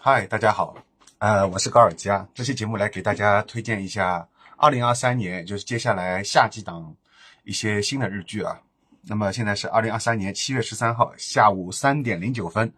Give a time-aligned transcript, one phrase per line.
[0.00, 0.76] 嗨，大家好，
[1.18, 2.24] 呃，我是高尔基啊。
[2.32, 6.94] 这期节目来给大家推荐一下二零二三年，就是接下来夏季档
[7.42, 8.60] 一些新的日剧啊。
[9.02, 12.72] 那么现在是二零二三年七月十三号下午三点零九分，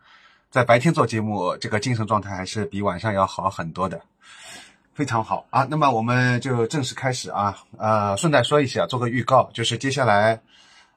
[0.51, 4.00] 在白天做节目，这个精神状态还是比晚上要好很多的，
[4.95, 5.64] 非常好啊。
[5.68, 7.55] 那么我们就正式开始啊。
[7.77, 10.41] 呃，顺带说一下，做个预告，就是接下来。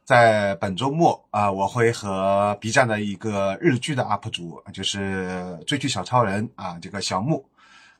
[0.06, 7.46] 在本周末啊，我会和 B 站的一个日剧的 UP 主，就是追剧小超人啊，这个小木，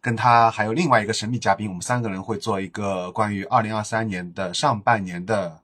[0.02, 5.58] 跟他还有另外一个神秘嘉宾，我们三个人会做一个关于二零二三年的上半年的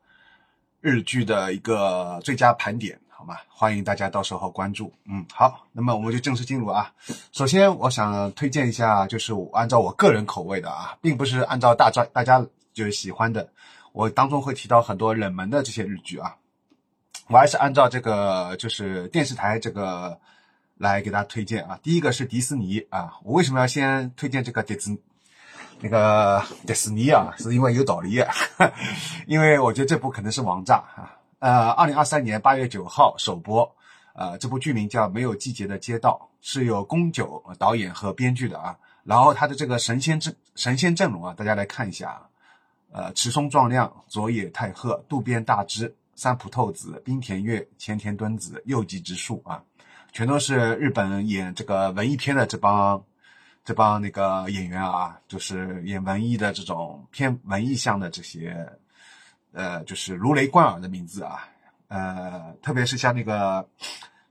[0.80, 3.36] 日剧的一个最佳盘点，好吗？
[3.50, 4.94] 欢迎大家到时候关注。
[5.10, 6.90] 嗯，好，那么我们就正式进入啊。
[7.34, 13.50] 首先，我想推荐一下，就是我按照我个人口味的啊，并不是按照大家大家就是喜欢的。
[13.92, 16.36] 我当中会提到很多冷门的这些日剧啊，
[17.28, 20.20] 我还是按照这个就是电视台这个
[20.78, 21.80] 来给大家推荐啊。
[21.82, 24.98] 第一个是迪士尼啊，我为什么要先推荐这个迪士
[25.82, 27.34] 那个迪士尼啊？
[27.38, 28.24] 是因为有道理，
[29.28, 31.16] 因为我觉得这部可能是王炸啊。
[31.40, 33.70] 呃，二零二三年八月九号首播，
[34.14, 38.78] 呃，这部剧名叫《没有季节的街道》，是由宫九导演和编剧的啊。
[39.06, 42.28] 然后他的这个神仙阵神仙阵容啊，大家来看一下啊。
[42.92, 49.64] 呃，池松壮亮、佐野太鹤、渡边大之、三浦透子、滨田月、前田敦子、右吉直树啊，
[50.12, 53.04] 全都是日本演这个文艺片的这帮
[53.64, 58.68] 这帮那个演员啊，就是演文艺的这种偏文艺向的这些，
[59.54, 61.48] 呃，就是如雷贯耳的名字啊，
[61.88, 63.68] 呃，特别是像那个。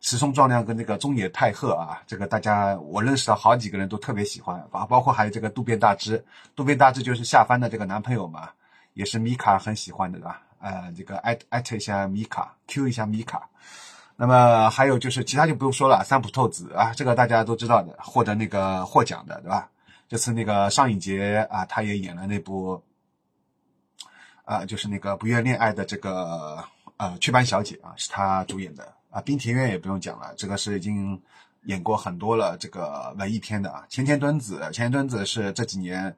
[0.00, 6.24] 石松壮亮跟那个中野太鹤啊，这个大家我认识的好几个人都特别喜欢，包包括还有这个渡边大之，
[6.54, 8.50] 渡边大之就是下番的这个男朋友嘛，
[8.94, 10.42] 也是米卡很喜欢的，对吧？
[10.60, 13.48] 呃，这个艾艾特一下米卡，Q 一下米卡。
[14.16, 19.68] 那么还有就是其他就不用说了，三浦透子啊，这个大家都知道的，获得那个获奖的，对吧？
[20.08, 22.82] 这次那个上影节啊，他也演了那部，
[24.44, 26.64] 啊，就是那个不愿恋爱的这个
[26.96, 28.97] 呃雀斑小姐啊，是他主演的。
[29.10, 31.20] 啊，滨田院也不用讲了，这个是已经
[31.64, 33.84] 演过很多了这个文艺片的啊。
[33.88, 36.14] 前田敦子，前田敦子是这几年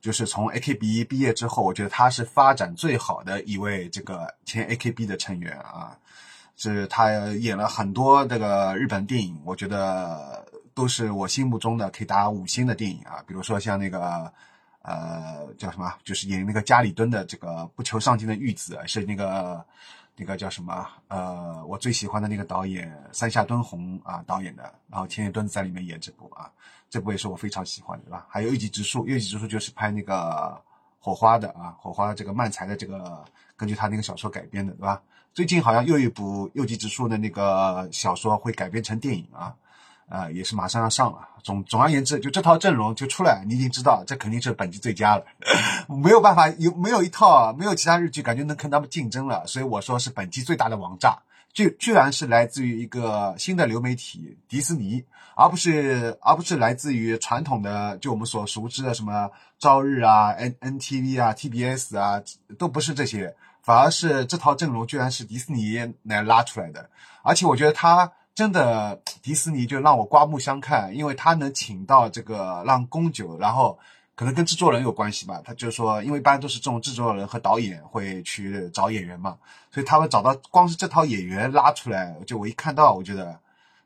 [0.00, 5.96] 就是从 AKB 毕业之后，我觉得他是发展最好的一位这个前 AKB 的成员啊。
[6.58, 13.24] 是他演了很多这个日本电影，我觉得都是我心目中的可以打五星的电影啊。
[13.26, 14.32] 比如说像那个
[14.82, 19.64] 呃叫什么，就是演那个家里蹲的这个不求上进的玉子，是那个。
[20.16, 20.88] 那个叫什么？
[21.08, 26.50] 呃，我最喜欢的那个导演三下敦弘啊导演的，然后前田敦在里面演这部啊，
[26.88, 28.26] 这部也是我非常喜欢的，对吧？
[28.28, 30.58] 还有《一级植树》，《一级植树》就是拍那个
[30.98, 33.24] 火花的啊，火花这个漫才的这个，
[33.56, 35.02] 根据他那个小说改编的，对吧？
[35.34, 39.54] 最近好像又一部《右吉直树》的那个小说会改编成电影啊。
[40.08, 41.18] 啊，也是马上要上了。
[41.42, 45.24] 总总而言之，就这套阵容就出来，你已经知道，这肯定是本季最佳了。
[45.88, 49.46] 没有办法，有没有一套，没有其他日剧感觉能跟他们竞争了。
[49.46, 51.18] 所以我说是本季最大的王炸，
[51.52, 55.04] 居居然是来自于一个新的流媒体迪士尼，
[55.36, 59.30] 而不是而不是来自于传统的就我们所熟知的什么
[59.60, 62.20] 朝日啊、N N T V 啊、T B S 啊，
[62.58, 66.90] 都不是这些，反而是这套阵容居然是迪士尼来拉出来的。
[67.22, 68.12] 而且我觉得他。
[68.36, 73.78] 真的，迪士尼就让我刮目相看，因为他能请到这个让宫九，然后
[74.14, 75.40] 可能跟制作人有关系吧。
[75.42, 79.38] 他就说，因为一般都是这种制作人和导演会去找演员嘛，
[79.70, 83.40] 所以他们找到光是这套演员拉出来，就我一看到，我觉得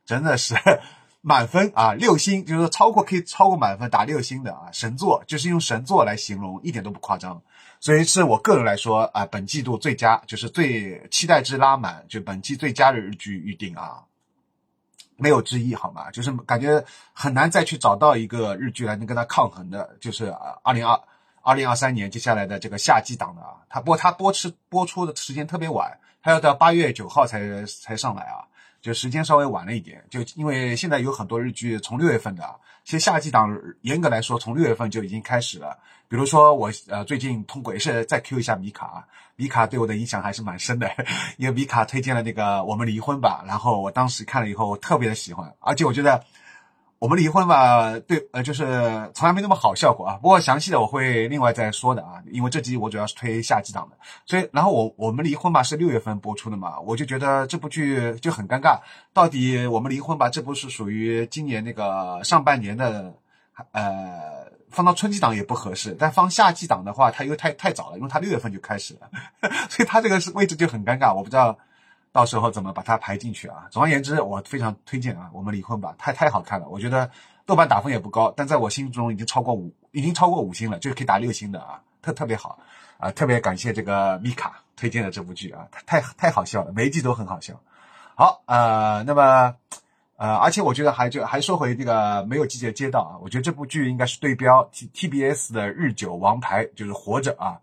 [0.05, 0.57] 真的是
[1.23, 7.41] 满分啊，六星，就是说超过可以超过满分打六星的啊，神作，就是用神作来形容，一点都不夸张。
[7.79, 14.03] 所以是我个人来说啊，本季度最佳，就是最期待值拉满，就本季最佳的日剧预定啊。
[15.21, 16.11] 没有之一，好吗？
[16.11, 20.99] 就是感觉很难再去找到一个日剧来能跟它抗衡的，就是二零二
[21.43, 23.55] 二零二三年接下来的这个夏季档的啊。
[23.69, 28.45] 它不过它播出播出的时间特别晚，它要到八月九号才才上来啊。
[28.81, 32.45] 就时间稍微晚了一点，就因为现在有很多日剧从六月份的，
[32.85, 35.79] 其实夏季档严格来说从六月份就已经开始了。
[36.09, 39.07] 比如说我呃最近通过也是再 Q 一下米卡，
[39.37, 40.91] 米卡对我的影响还是蛮深的，
[41.39, 46.25] 因为米卡推荐了那个我们离婚吧，然后我当时看了以后我特别的喜欢，而且我觉得。
[47.01, 50.19] 我们离婚吧，对，呃，就是从来没那么好效果啊。
[50.21, 58.79] 不过详细的我会另外再说的啊，因为这集我主要是推夏季档的，所以然后我我们离婚吧是六月份播出的嘛，我就觉得这部剧就很尴尬，
[59.15, 63.15] 到底我们离婚吧这部是属于今年那个上半年的，
[63.73, 69.09] 呃，放到春季档也不合适，但放夏季档的话，它又太太早了，因为它六月份就开始了，
[69.71, 71.57] 所以它这个是位置就很尴尬，我不知道。
[72.13, 73.67] 到时候怎么把它排进去啊？
[73.71, 76.69] 总而言之，我非常推荐啊，我们离婚吧，太太好看了。
[76.69, 77.11] 我觉得
[77.47, 82.59] 豆瓣打分也不高，但在我心中已经超过五，已经超过五星了，就是可以打六星的啊，特特别好
[82.99, 87.55] 啊，特别感谢这个米卡推荐的这部剧啊，太太太好笑了，每一季都很好笑。
[88.15, 89.55] 好，呃，那么。
[90.17, 97.59] 呃，而且我觉得还就还说回这个没有季节街道啊，我觉得这部剧应该是对标 T T B S 的日久王牌，就是活着啊。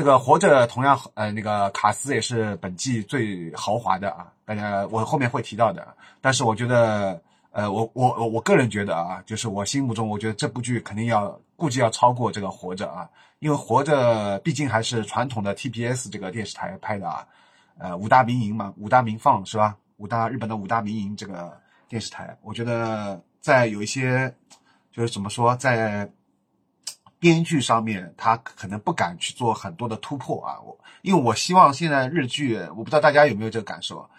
[0.00, 5.86] 这个活着同样呃那个卡斯也是本季最豪华的啊，大家我后面会提到的。
[6.22, 7.20] 但是我觉得
[7.50, 13.06] 呃我我我个人觉得啊，就是我心目中我觉得这部剧肯定要估计要超过这个活着啊，
[13.40, 17.26] 因为活着毕竟还是传统的 T B S 这个电视台拍的啊，
[17.76, 19.76] 呃五大民营嘛，五大民放是吧？
[19.98, 21.60] 五大日本的五大民营这个。
[21.90, 24.32] 电视台，我觉得在有一些，
[24.92, 26.08] 就是怎么说，在
[27.20, 30.58] 编剧上面，他可能不敢去做很多的突破啊。
[30.60, 34.10] 我因为我希望现在日剧，我不知道大家有没有这个感受，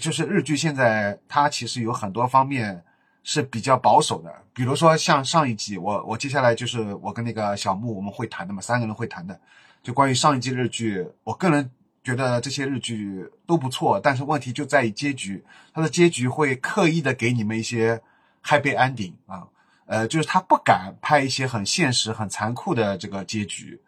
[0.00, 2.82] 就是日剧现在它其实有很多方面
[3.22, 4.34] 是比较保守的。
[4.52, 9.38] 比如说像上一季，我我接下来就是我跟那个小木我们会谈的嘛，三个人会谈的，
[9.82, 11.70] 就关于上一季日剧，我个人。
[12.02, 15.44] 觉得这些日剧都不错，但是问题就在于结局，
[15.74, 18.00] 它的结局会刻意的给你们一些
[18.42, 19.46] happy ending 啊，
[19.90, 23.80] 呃，就是他不敢拍一些很现实、很残酷的这个结局。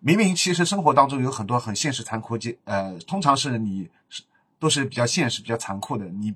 [0.00, 4.22] 明明其实生活当中有很多很现实、残酷结，呃，通常是你是
[4.58, 6.34] 都是比较现实、比较残酷的，你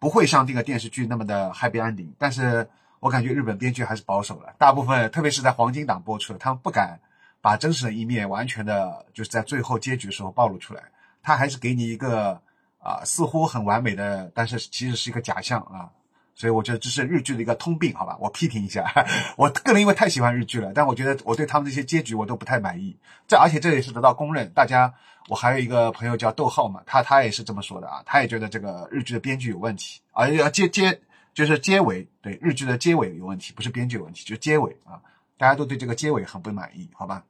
[0.00, 2.08] 不会像这个电视剧那么的 happy ending。
[2.18, 2.68] 但是
[2.98, 6.98] 我感觉日本编剧还是保守了，大部分特别是在黄金档播出，他们不敢。
[7.44, 10.82] 把真实的一面完全的，就是在最后结局的时候暴露出来，
[11.22, 12.40] 他还是给你一个
[12.78, 15.90] 啊，似乎很完美的，但是其实是一个假象啊。
[16.34, 18.16] 所以我觉得这是日剧的一个通病，好吧？
[18.20, 18.84] 我批评一下，
[19.36, 22.96] 我个人因为太喜欢日剧了，但我觉得我对他们这些结局我都不太满意。
[23.28, 24.92] 这而且这也是得到公认，大家，
[25.28, 31.00] 我还有一个朋友叫逗号嘛，他他也是这么说的啊，他也觉得这个日剧的编剧有问题，而且要结结
[31.32, 35.00] 就是结尾，对日剧的结尾有问题，不是编剧有问题，就是结尾啊，
[35.38, 37.24] 大家都对这个结尾很不满意，好吧？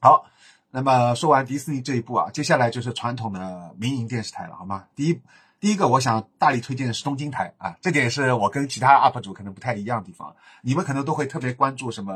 [0.00, 0.26] 好，
[0.70, 4.86] 那么说完迪士尼这一部啊，接下来就是传统的民营电视台了，好吗？
[4.96, 5.20] 第一，
[5.62, 10.34] 第一个我想大力推荐的是东京台啊，这点是我跟其他 UP 主可能不太一样的地方。
[10.60, 12.12] 你们可能都会特别关注什么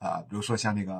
[0.00, 0.92] 啊，比如说像那个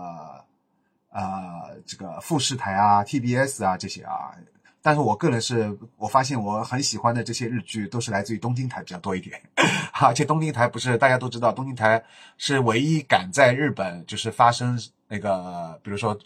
[1.11, 4.33] 呃这个富士台啊、TBS 啊这些啊，
[4.81, 9.43] 但是我个人是我发现我很喜欢的这些日剧都是来自于东京台比较多一点，
[10.01, 12.01] 而且东京台不是大家都知道，东京台
[12.37, 14.79] 是唯一敢在日本就是发生。
[15.11, 16.17] 那个，比如说，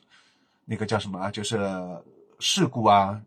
[0.64, 1.31] 那个叫什么？
[1.31, 1.56] 就是
[2.40, 3.23] 事故啊，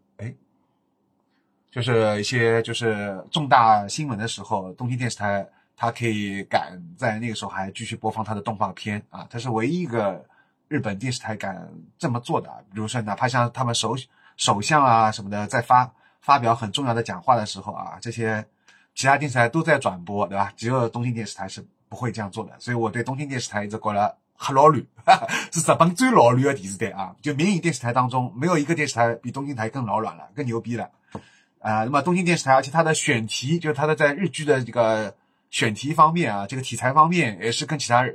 [1.76, 5.46] 就是一些就是重大新闻的时候，东京电视台
[5.76, 10.24] 它可以赶在那个时候还继续播放它的动画片啊，它是唯一一个
[10.70, 12.50] 日本电视台敢这么做的。
[12.74, 13.94] 比如说，哪怕像他们首
[14.38, 15.92] 首相啊什么的，在发
[16.22, 18.46] 发表很重要的讲话的时候啊，这些
[18.94, 20.54] 其他电视台都在转播，对吧？
[20.56, 22.54] 只有东京电视台是不会这样做的。
[22.58, 24.16] 所以我对东京电视台一直过来。
[24.38, 24.86] 很老绿，
[25.52, 27.16] 是日本最老绿的电视台啊！
[27.22, 30.90] 就民营电视台当中，没有一个电视台比东京台更老卵了，更牛逼了。
[31.66, 35.16] 啊，那么东京电视台，而且它的选题，就是它的在日剧的这个
[35.50, 38.08] 选题方面啊，这个题材方面，也是跟其他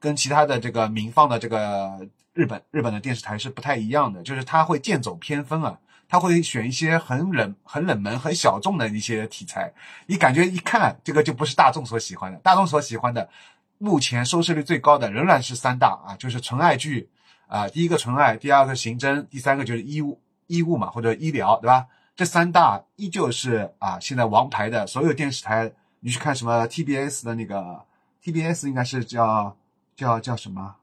[0.00, 5.78] 跟其他的这个民放的这个日本日本的电视台是不太一样的，就是它会剑走偏锋啊，
[6.08, 9.70] 它会选一些很冷、很冷门、很小众的一些题材，
[10.06, 13.28] 你感觉一看这个就不是大众所喜欢的，大众所喜欢的。
[13.76, 17.10] 目前收视率最高的仍然是三大啊，就是纯爱剧
[17.48, 21.84] 啊，第一个纯爱，第二个刑侦，第三个就是医务医务嘛或者医疗，对吧？
[22.16, 27.84] 这三大依旧是啊，现在王牌的所有电视台，你去看什么 TBS 的那个
[28.22, 29.56] TBS 应该是叫
[29.96, 30.76] 叫叫什么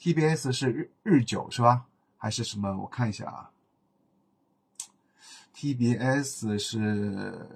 [0.00, 1.86] ？TBS 是日日久是吧？
[2.16, 2.76] 还是什么？
[2.78, 3.50] 我看一下啊
[5.56, 7.48] ，TBS 是。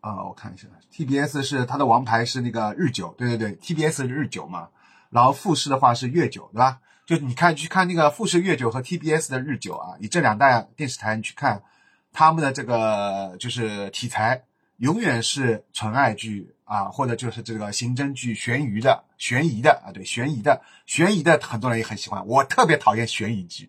[0.00, 4.68] 啊，我看一下，TBS 是它的王牌是那个日久，对对对，TBS 是日久嘛，
[5.10, 6.80] 然后富士的话是月久，对吧？
[7.12, 11.62] 就你看去看那个富士月久和 TBS 的日久啊，你这两大电视台你去看，
[12.10, 14.44] 他们的这个就是题材
[14.78, 22.26] 永远是纯爱剧啊，或者就是这个刑侦剧、悬疑的、悬疑的啊，对，悬疑的、悬疑的，很多人也很喜欢。
[22.26, 23.68] 我特别讨厌悬疑剧，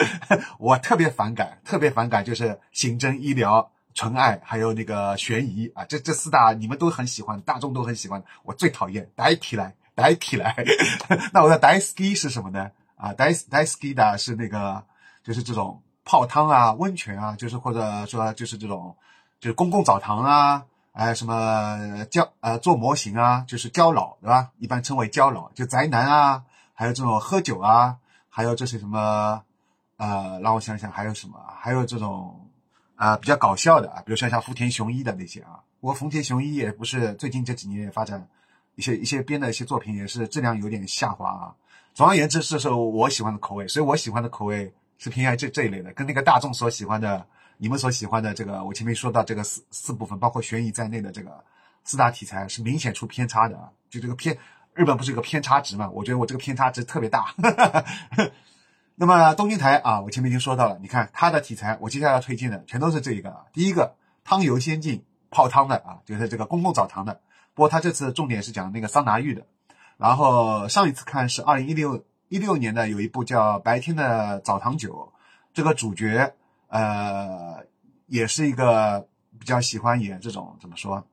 [0.60, 3.70] 我特别反感，特别反感就是刑侦、医疗。
[3.94, 8.22] 纯爱还有那个悬疑啊，这这四大你们都很喜欢，大众都很喜欢。
[8.42, 10.54] 我最讨厌带起来带起来。
[11.32, 12.70] 那我的带 ski 是什么呢？
[12.96, 14.84] 啊，带带 ski 的是那个
[15.22, 18.96] 就是这种泡汤啊、温泉啊，就是或者说就是这种
[19.40, 24.50] 就是公共澡堂啊，哎什么胶呃做模型啊，就是胶佬对吧？
[24.58, 26.42] 一般称为胶佬，就宅男啊，
[26.74, 27.96] 还有这种喝酒啊，
[28.28, 29.42] 还有这些什么
[29.96, 31.38] 呃，让我想想还有什么？
[31.58, 32.40] 还有这种。
[32.96, 38.24] 啊，比较搞笑的啊，比如说像福田雄一的那些啊，不过福田雄一也不是最近这几年也发展
[38.76, 41.54] 一些一些编的一些作品也是质量有点下滑啊。
[41.94, 47.24] 总而言之，这是我喜欢的口味，所以我喜欢的口味是偏爱这这一类的，跟那个大众所喜欢的、
[47.56, 51.44] 你们所喜欢的这个，我前面说到这个四四部分，包括悬疑在内的这个
[51.84, 53.70] 四大题材是明显出偏差的啊。
[53.88, 54.36] 就这个偏，
[54.72, 55.88] 日本不是有个偏差值嘛？
[55.90, 57.32] 我觉得我这个偏差值特别大。
[58.96, 63.44] 那么东京台啊，我前面已经说到了，你看它的题材，我接下来要推荐的全都是这一个啊。
[63.52, 67.20] 第一个汤游仙境泡汤的啊，就是这个公共澡堂的。
[67.54, 69.46] 不过他这次重点是讲那个桑拿浴的。
[69.96, 75.12] 然后上一次看是二零一六一六年的，有一部叫《白天的澡堂酒》，
[75.52, 76.34] 这个主角
[76.68, 77.64] 呃
[78.06, 79.06] 也是一个
[79.38, 81.06] 比较喜欢演这种怎么说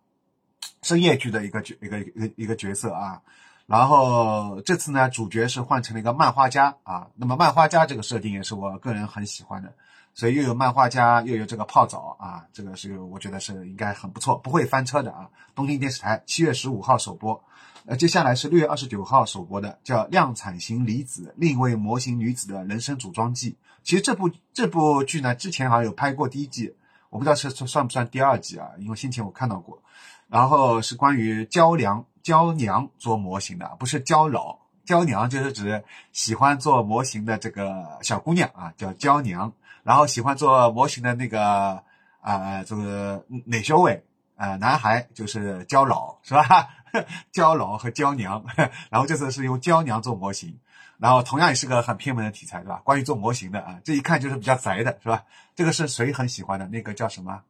[0.82, 3.22] 深夜剧的一个角一个一个一个角色啊。
[3.68, 7.08] 然后这次呢，主角是换成了一个漫画家啊。
[7.16, 9.74] 那么漫画家这个设定也是我个人很喜欢的，
[10.14, 15.30] 所以又有漫画家，又有这个泡澡啊，这个是我觉得是应该很不错，不会翻车的啊。
[15.56, 17.42] 东京电视台七月十五号首播，
[17.86, 23.52] 呃，接下来是六月二十九号首播的，叫《量产型离子：另一位模型女子的人生组装记》。
[23.84, 26.76] 其实这部这部剧呢，之前好像有拍过第一季，
[27.10, 28.70] 我不知道是算不算第二季啊？
[28.80, 29.82] 因为先前我看到过。
[30.28, 39.52] 然后是关于娇娘娇娘做模型的，不是娇老娇娘，就是指喜欢做模型的这个小姑娘啊，叫娇娘。
[39.84, 41.84] 然后喜欢做模型的那个
[42.22, 44.04] 啊，这个哪修伟
[44.36, 46.70] 啊，男孩就是娇老，是吧？
[47.32, 48.44] 娇老和娇娘。
[48.90, 50.60] 然后这次是用娇娘做模型，
[50.98, 52.82] 然后同样也是个很偏门的题材，对吧？
[52.84, 55.24] 关于做模型的啊，这一看就是比较宅的，是吧？
[55.56, 56.68] 这个是谁很喜欢的？
[56.68, 57.42] 那个叫什么？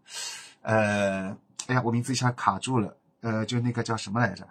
[0.62, 1.36] 呃。
[1.68, 4.48] 哎呀，我名字一下卡住了，呃，就那个叫什么来着？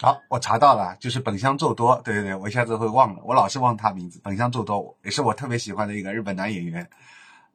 [0.00, 2.00] 好，我查到了，就是本乡宙多。
[2.04, 4.20] 对对对，我一下子会忘了，我老是忘他名字。
[4.22, 6.88] 本乡宙多也是我特别喜欢的一个日本男演员，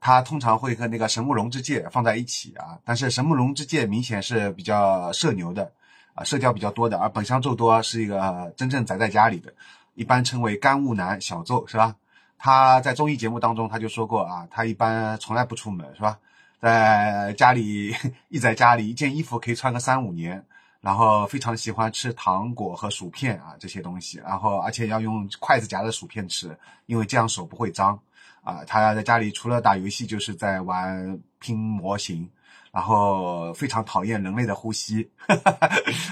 [0.01, 2.77] 他通常会和那个神木龙之介放在一起啊。
[2.83, 5.71] 但是神木龙之介明显是比较社牛的
[6.15, 9.53] 啊，社交比较多的，而本乡宙多是一个真正宅在家里的，
[9.95, 11.95] 一般称为干物男小宙，是吧？
[12.38, 16.19] 他在综艺节目当中他就说过啊，他一般从来不出门，是吧？
[16.59, 17.95] 在家里
[18.27, 20.45] 一在家里，一件衣服可以穿个三五年，
[20.83, 26.55] 然后非常喜欢吃糖果和薯片啊这些东西，然后而且要用筷子夹着薯片吃，
[26.87, 27.97] 因为这样手不会脏
[28.43, 28.63] 啊。
[28.67, 32.29] 他在家里除了打游戏，就是在玩拼模型，
[32.73, 35.09] 然后非常讨厌人类的呼吸，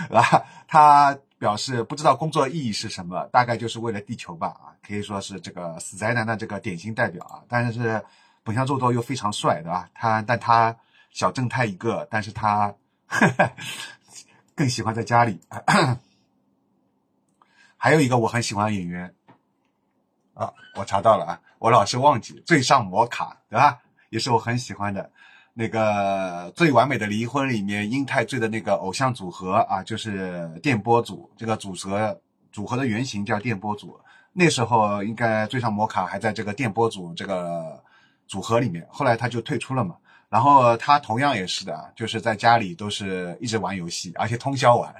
[0.09, 0.23] 啊，
[0.69, 8.01] 他表示不知道工作意义是什么，大概就是为了地球吧啊，可以说是这个死宅男的这个典型代表啊，但是。
[8.43, 9.87] 本乡宙多又非常帅，对吧？
[9.93, 10.75] 他但他
[11.11, 12.73] 小正太一个，但是他
[14.61, 15.39] 更喜欢在家里。
[17.75, 19.11] 还有一个我很喜欢的演员
[20.35, 23.79] 啊，我查到了啊，我老是忘记《最上摩卡》，对吧？
[24.11, 25.11] 也是我很喜欢的
[25.55, 31.27] 那个《最完美的离婚》里面英泰最的那个偶像组合啊，就是电波组。
[31.35, 33.99] 这个组合组合的原型叫电波组。
[34.31, 37.83] 那时候应该《最上摩卡》还在这个电波组这个。
[38.27, 39.97] 组合里面，后来他就退出了嘛。
[40.31, 44.95] 然后他同样也是的，就是在家里都是一直玩游戏，而且通宵玩，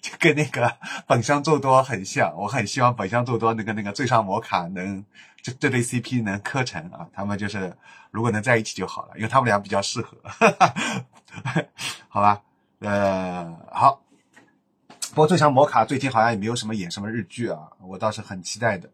[0.00, 0.74] 就跟那个
[1.06, 2.34] 本乡宙多很像。
[2.34, 5.04] 我很希望本乡宙多那个那个最上魔卡能
[5.42, 7.76] 这这对 CP 能磕成啊，他们就是
[8.10, 10.16] 如果能在一起就好了，因为他们俩比较适合，
[12.08, 12.40] 好吧？
[12.78, 14.00] 呃，好。
[15.10, 18.88] 不过最强魔卡最近好像也没有什么演什么日剧啊，我倒是很期待的。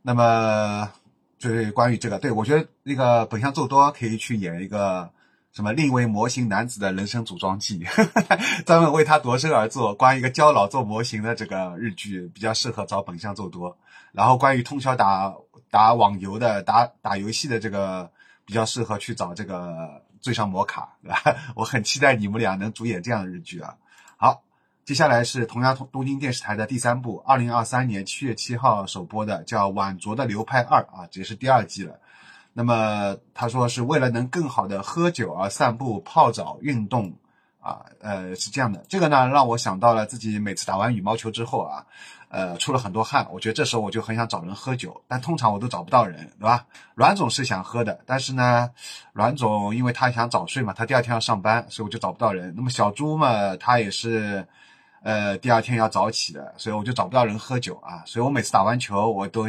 [0.00, 0.90] 那么。
[1.38, 5.10] 就是关于这个，对我觉得那个本乡奏多可以去演一个
[5.52, 7.84] 什么另一位模型男子的人生组装记，
[8.66, 9.94] 专门为他夺身而做。
[9.94, 13.78] 关于一个焦老做模型的这个日剧，比较适合找本乡奏多。
[14.12, 15.34] 然后关于通宵打
[15.70, 18.10] 打网游的、打打游戏的这个，
[18.44, 21.36] 比较适合去找这个最上魔卡，对吧？
[21.54, 23.76] 我很期待你们俩能主演这样的日剧啊。
[24.88, 32.00] 接下来是同样东东京电视台的第三部，二零二三年七月七号首播的，叫《晚酌的流派二》啊，这是第二季了。
[32.54, 37.12] 那么他说是为了能更好的喝酒而散步、泡澡、运动
[37.60, 38.82] 啊，呃，是这样的。
[38.88, 41.84] 这个呢，让我想到了自己每次打完羽毛球之后啊，
[42.30, 46.64] 呃，出了很多汗，我觉得这时候我就很想找人喝酒，但通常我都找不到人，对吧？
[46.94, 48.70] 阮总是想喝的，但是呢，
[49.12, 52.54] 阮总因为他想早睡嘛，他第二天要上班，所以我就找不到人。
[52.56, 54.48] 那么小朱嘛，他也是。
[55.02, 58.02] 呃，第二天要早起的，所以我就找不到人喝酒啊。
[58.04, 59.46] 所以我每次打完球，我都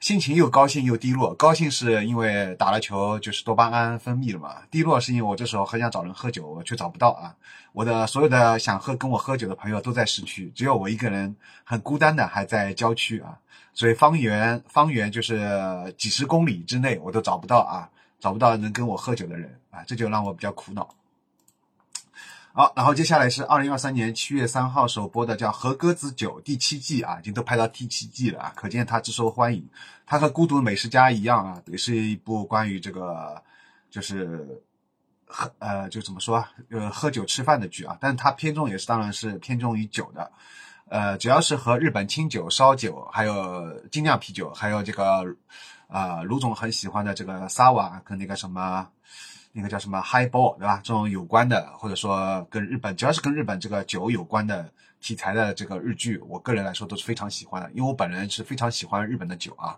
[0.00, 1.34] 心情又高兴又低落。
[1.34, 7.34] 高兴是因为打了球就是多巴胺分泌了嘛，低落是因为我这时候很想找人喝酒，我却找不到啊。
[7.72, 11.34] 我的所有的想喝跟我喝酒的朋友都在市区，只有我一个人
[11.64, 13.38] 很孤单的还在郊区啊。
[13.74, 17.88] 所以方圆方圆就是几十公里之内我都找不到啊。
[18.20, 20.88] 找不到能跟我喝酒的人啊，这就让我比较苦恼。
[22.54, 29.66] 好，然后接下来是二零二三年七月三号首播的叫《和鸽子酒》第七季啊，已经都拍到第七季了啊，可见它之受欢迎。
[30.04, 33.42] 它和《孤独的美食家》一样啊，也是一部关于这个
[33.90, 34.46] 就是
[35.24, 40.30] 喝呃就怎么说，呃喝酒吃饭的剧啊，但是它偏重也是当然是偏重于酒的，
[40.90, 45.24] 呃，主要是和日本清酒、烧酒，还有精酿啤酒，还有这个
[45.88, 48.86] 啊卢总很喜欢的这个萨瓦跟那个什么。
[49.54, 50.80] 那个叫什么 Highball 对吧？
[50.82, 59.76] 这种有关的，或者说跟日本，只要是跟日本这个酒有关的题材的这个日剧，我个人来说都是非常喜欢的，因为我本人是非常喜欢日本的酒啊，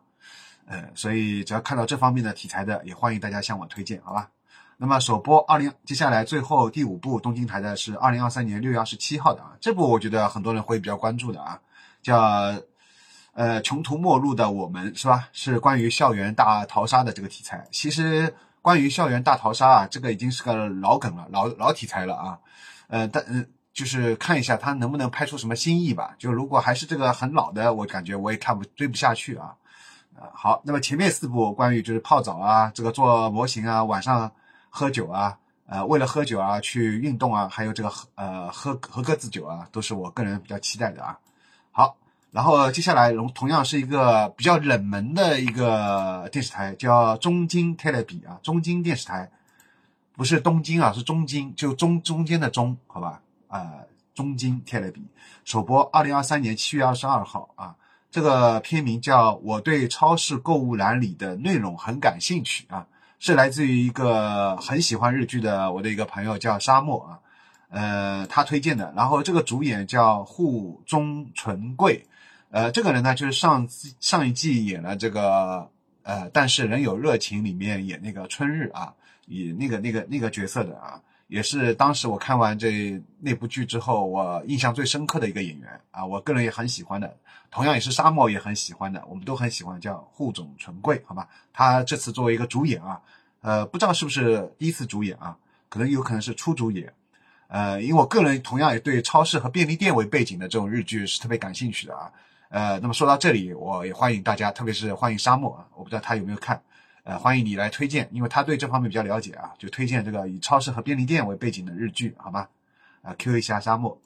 [0.67, 4.31] 呃，所以只要看到这方面的题材的，也欢迎大家向我推荐，好吧？
[4.77, 11.61] 那么首播二零，接下来最后第五部东京台的是二零二三年六月二十七号的啊，这部我觉得很多人会比较关注的啊，
[12.01, 12.55] 叫
[13.33, 15.29] 呃穷途末路的我们是吧？
[15.33, 18.33] 是关于校园大逃杀的这个题材，其实。
[18.65, 22.39] 关于校园大逃杀啊，这个已经是个老梗了，老老题材了啊。
[22.89, 26.15] 呃，但嗯，就是看一下他能不能拍出什么新意吧。
[26.19, 29.55] 就如果还是这个很老的，我感觉我也看不追不下去啊。
[30.17, 34.33] 呃，好，那么前面四部关于就是泡澡啊，这个做模型啊，晚上
[34.71, 41.19] 喝酒啊，呃，为了喝酒啊去运动啊，还有这个呃喝喝鸽子酒啊，都是我个人比较期待的啊。
[41.71, 41.95] 好。
[42.35, 49.31] 然后接下来同同样是一个比较冷门的一个电视台，叫中京 t e l e 啊，中京电视台，
[50.17, 53.23] 不是东京啊，是中京，就中中间的中，好吧？
[53.47, 53.75] 啊，
[54.17, 54.93] 中京 t e l e
[55.45, 57.77] 首播二零二三年七月二十二号啊，
[58.11, 62.85] 这个片名叫我对超市购物栏里的内容很感兴趣啊，
[63.21, 67.21] 是来自于一个很喜欢日剧的我的一个朋友叫沙漠啊，
[67.69, 72.05] 呃，他推荐的，然后这个主演叫户中纯贵。
[72.55, 73.69] 呃，这个人呢，就是上
[73.99, 75.69] 上一季演了这个
[76.05, 78.95] 呃，但是仍有热情里面演那个春日啊，
[79.27, 87.17] 以那个那个那个角色的啊，也是当时我看完这那部剧之后，我印象最深刻的一个演员啊，我个人也很喜欢的，
[87.51, 91.29] 同样也是沙漠也很喜欢的，我们都很喜欢，叫户冢纯贵，好吧？
[91.53, 93.01] 他这次作为一个主演啊，
[93.41, 95.37] 呃，不知道是不是第一次主演啊，
[95.69, 96.93] 可能有可能是初主演，
[97.49, 102.13] 呃，因为我个人同样也对超市和便利店为背景的这种日剧是特别感兴趣的啊。
[102.55, 106.63] 呃，那么说到这里，我也欢迎大家，特别是欢迎沙漠啊，我不知道他有没有看，
[107.03, 112.47] 呃，欢迎你来推荐，因为他对这方面比较了解啊，就推荐这个以超市和便利店为背景的日剧，好吗？
[113.03, 114.01] 啊，Q 一下沙漠，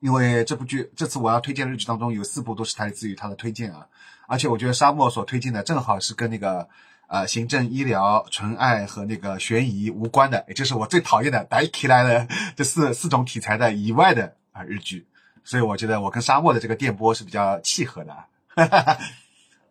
[0.00, 3.86] 因为这部剧这次我要推荐的日剧当中有四部都是来自于他的推荐啊，
[4.28, 6.68] 而且我觉得沙漠所推荐的正好是跟那个
[7.06, 15.06] 呃行政、医疗、纯爱和那个悬疑无关的，也就是我最讨厌的白起来的这四四种题材的以外的啊日剧。
[15.44, 18.12] 所以我觉得我跟沙漠的这个电波是比较契合的。
[18.48, 18.98] 哈哈哈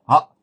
[0.04, 0.36] 好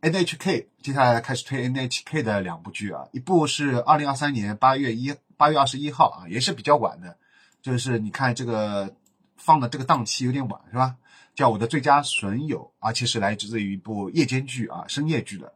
[0.00, 7.16] ，NHK 接下来开始推 NHK 的两部剧啊，一部是二零二三年八月一八月二十一号啊，也是比较晚的，
[7.60, 8.94] 就是你看这个
[9.36, 10.96] 放的这个档期有点晚是吧？
[11.34, 15.52] 叫我的最佳损友，而且是来自于一部夜间剧啊，深夜剧的，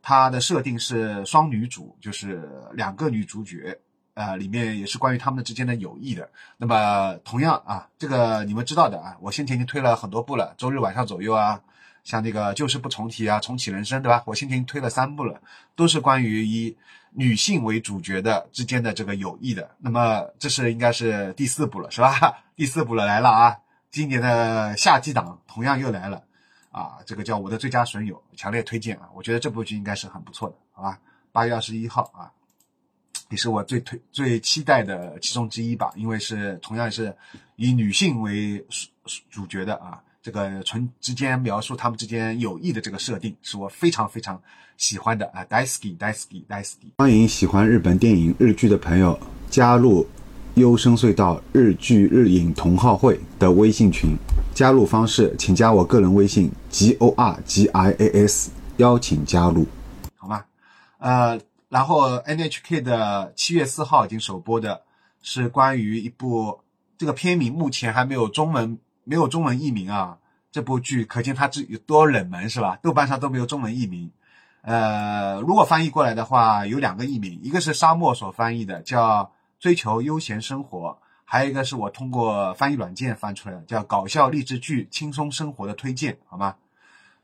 [0.00, 3.78] 它的设定是双女主，就是两个女主角。
[4.16, 6.26] 呃，里面也是关于他们之间的友谊的。
[6.56, 11.60] 那么，同样啊，这个你们知道的啊，我先前已经推了很多部了，周日晚上左右啊，
[12.02, 14.22] 像那个旧事不重提啊，重启人生，对吧？
[14.24, 15.38] 我先前推了三部了，
[15.74, 16.74] 都是关于以
[17.10, 19.70] 女性为主角的之间的这个友谊的。
[19.76, 22.38] 那么，这是应该是第四部了，是吧？
[22.56, 23.58] 第四部了来了啊！
[23.90, 26.22] 今年的夏季档同样又来了
[26.70, 29.10] 啊，这个叫我的最佳损友，强烈推荐啊！
[29.14, 30.98] 我觉得这部剧应该是很不错的，好吧？
[31.32, 32.32] 八月二十一号啊。
[33.28, 37.12] 也是我最推最期待的其中之一吧，因为是同样是
[37.56, 38.64] 以女性为
[39.30, 44.40] 主角的啊，这个纯之间描述他们之间友谊的这个设定，是我非常非常
[44.76, 45.44] 喜欢的啊。
[45.50, 49.18] Daisuki Daisuki Daisuki，欢迎喜欢日本电影日剧的朋友
[49.50, 50.06] 加入
[50.54, 54.16] 优生隧道日剧日影同好会的微信群，
[54.54, 59.66] 加入方式请加我个人微信 g o r g i a s，邀请加入，
[60.14, 60.44] 好吗？
[60.98, 61.40] 呃。
[61.76, 64.80] 然后 NHK 的七月四号已经首播的
[65.20, 66.58] 是关于一部
[66.96, 70.16] 这个片名目前还没有中文没有中文译名啊，
[70.50, 72.78] 这部剧可见它这有多冷门是吧？
[72.82, 74.10] 豆瓣上都没有中文译名。
[74.62, 79.24] 呃，如果翻译过来的话，有两个译名，一个是沙漠所翻译的叫
[79.60, 86.54] 《追求悠闲生活》，还有一个是我通过翻译软件翻出来的叫《搞笑励志剧轻松生活的推荐》，好吗？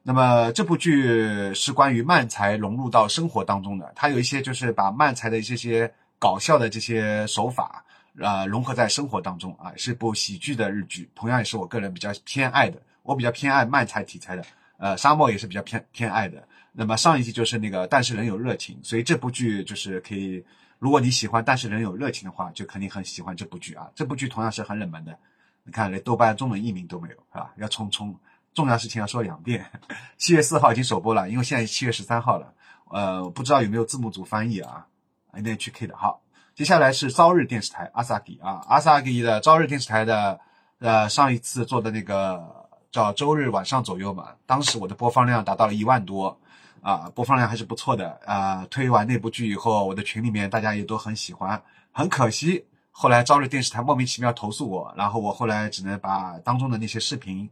[0.03, 7.85] 那么这部剧是关于漫才融入到生活当中的，它有一些就是把漫才的这些些搞笑的这些手法，
[8.21, 14.45] 啊，融合在生活当中啊，是部喜剧的日剧，同样也是我个人比较偏爱的，我比较偏爱漫才题材的，
[14.79, 20.45] 呃，沙漠也是比较偏偏爱的，那么上一季就是那个但是人有热情，所以这部剧就是可以，
[20.81, 23.89] 如果你喜欢但是人有热情的话，就肯定很喜欢这部剧啊。
[23.95, 25.17] 这部剧同样是很冷门的，
[25.63, 27.53] 你看连豆瓣中文译名都没有，是吧？
[27.57, 28.15] 要冲冲，
[28.55, 29.65] 重要事情要说两遍。
[30.19, 32.53] 七月四号已经首播了，因为现在七月十三号了，
[32.91, 34.87] 呃，不知道有没有字幕组翻译啊
[35.33, 35.97] ？NHK 的。
[35.97, 36.21] 好，
[36.55, 40.41] 接下来是朝日电视台阿萨迪啊，阿萨迪的朝日电视台的。
[40.79, 42.45] 呃，上一次做的那个
[42.91, 46.37] 叫周日晚上左右嘛，当时我的播放量达到了一万多，
[46.81, 48.67] 啊，播放量还是不错的啊。
[48.69, 51.63] 推完那部剧以后，我的群里面大家也都很喜欢。
[51.93, 57.49] 很可惜，后来朝日电视台莫名其妙投诉我，然后我后来只能把当中的那些视频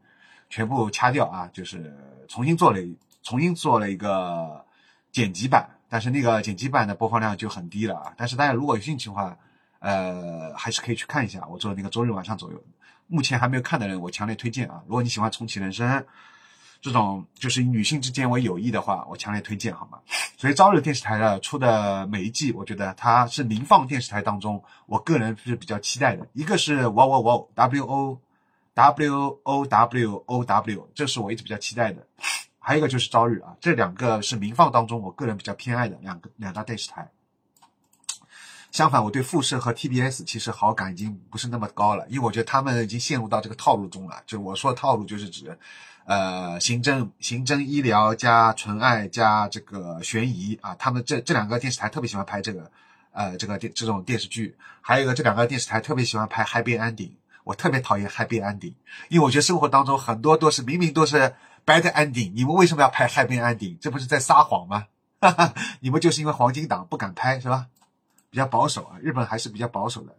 [0.51, 1.97] 全部掐掉啊，就是
[2.29, 2.79] 重新做了，
[3.23, 4.63] 重新做了一个
[5.11, 8.13] 剪辑版，但是那个剪辑版的播放量就很低了啊。
[8.19, 9.35] 但是大家如果有兴趣的话，
[9.79, 12.63] 呃，还是可以去看一下我做的那个周日晚上左右。
[13.07, 14.83] 目前还没有看的人，我强烈推荐啊！
[14.87, 16.05] 如果你喜欢重启人生
[16.81, 19.99] 这种就是以女性之间为友谊的话，我强烈推荐，好吗？
[20.37, 26.27] 所以朝日电视台的出的每一季，我觉得它是民放电视台当中，我个人是比较期待的。
[26.33, 28.21] 一个是哇哇哇 W O
[28.81, 32.07] W O W O W，这是我一直比较期待的。
[32.59, 37.11] 还有一个就是朝日啊，这两个是民放当中我个人比较偏爱的两个两大电视台。
[38.71, 44.23] 相反，我对富士和 TBS 其实好感已经不是那么高了，因为我觉得他们已经陷入到这个套路中了。
[44.27, 45.59] 就我说的套路，就是指，
[46.05, 50.75] 呃，刑侦、刑侦、医疗加纯爱加这个悬疑啊。
[50.77, 52.71] 他们这这两个电视台特别喜欢拍这个，
[53.13, 54.57] 呃，这个电这种电视剧。
[54.81, 57.11] 还有一个，这两个电视台特别喜欢拍 Happy Ending，
[57.45, 58.75] 我特别讨厌 Happy Ending，
[59.09, 63.79] 因为我觉得生活当中很多都是明明都是 Bad Ending，你们为什么要拍 Happy Ending？
[63.81, 64.87] 这不是在撒谎吗？
[65.21, 67.67] 哈哈，你们就是因为黄金档不敢拍，是吧？
[68.31, 70.15] 比较保守啊，日本还是比较保守的。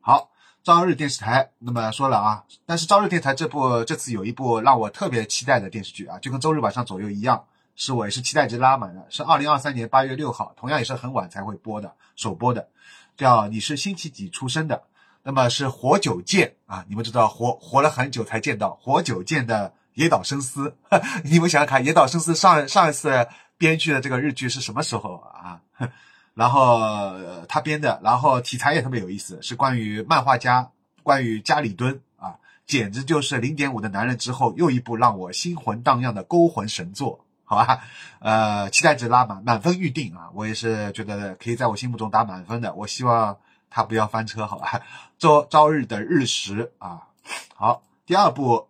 [0.00, 0.30] 好，
[0.62, 12.68] 朝日电视台，那么说了啊，但是朝日电台这部这次有一部让我特别期待的电视剧啊，就跟周日晚上左右一样，是我也是期待值拉满的，是二零二三年八月六号，同样也是很晚才会播的首播的，
[13.16, 14.82] 叫你是星期几出生的？
[15.26, 20.76] 那么是活久见啊，你们知道活活了很久才见到活久见的野岛伸司，
[21.24, 23.26] 你们想想看，野岛伸司上上一次
[23.58, 25.60] 编剧的这个日剧是什么时候啊？
[26.34, 30.70] 然后他编的，然后题材也特别有意思，是关于漫画家，
[31.02, 37.80] 关于家里蹲啊，简直就是零点五的男人之后又一部让我心魂荡漾的勾魂神作，好吧？
[38.20, 42.72] 呃，期待值拉满，满分预定啊，我也是觉得可以在我心目中打满分的。
[42.74, 43.36] 我希望
[43.76, 44.80] 他不要翻车，好吧？
[45.20, 47.08] 朝朝日的日食啊，
[47.54, 48.68] 好，第二部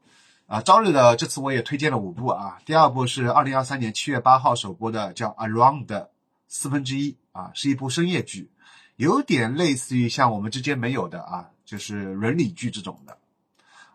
[0.49, 6.09] 啊，朝日的这次我也推荐了五部啊，第二部是二零二三年七月八号首播的，叫 Around
[6.49, 7.17] 四分之一。
[7.31, 8.51] 啊，是一部深夜剧，
[8.97, 13.19] 有点类似于像我们之间没有的啊，就是伦理剧这种的。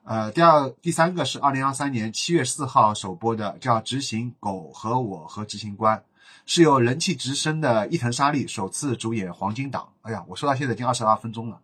[0.04, 5.98] 呃，第二、第三个是二零二三年七月四号首播的，叫《执行狗和我和执行官》，
[6.46, 9.90] 是由人气直升的伊藤沙莉首次主演黄金档。
[10.02, 11.60] 哎呀，我说到现在已经二十二分钟了，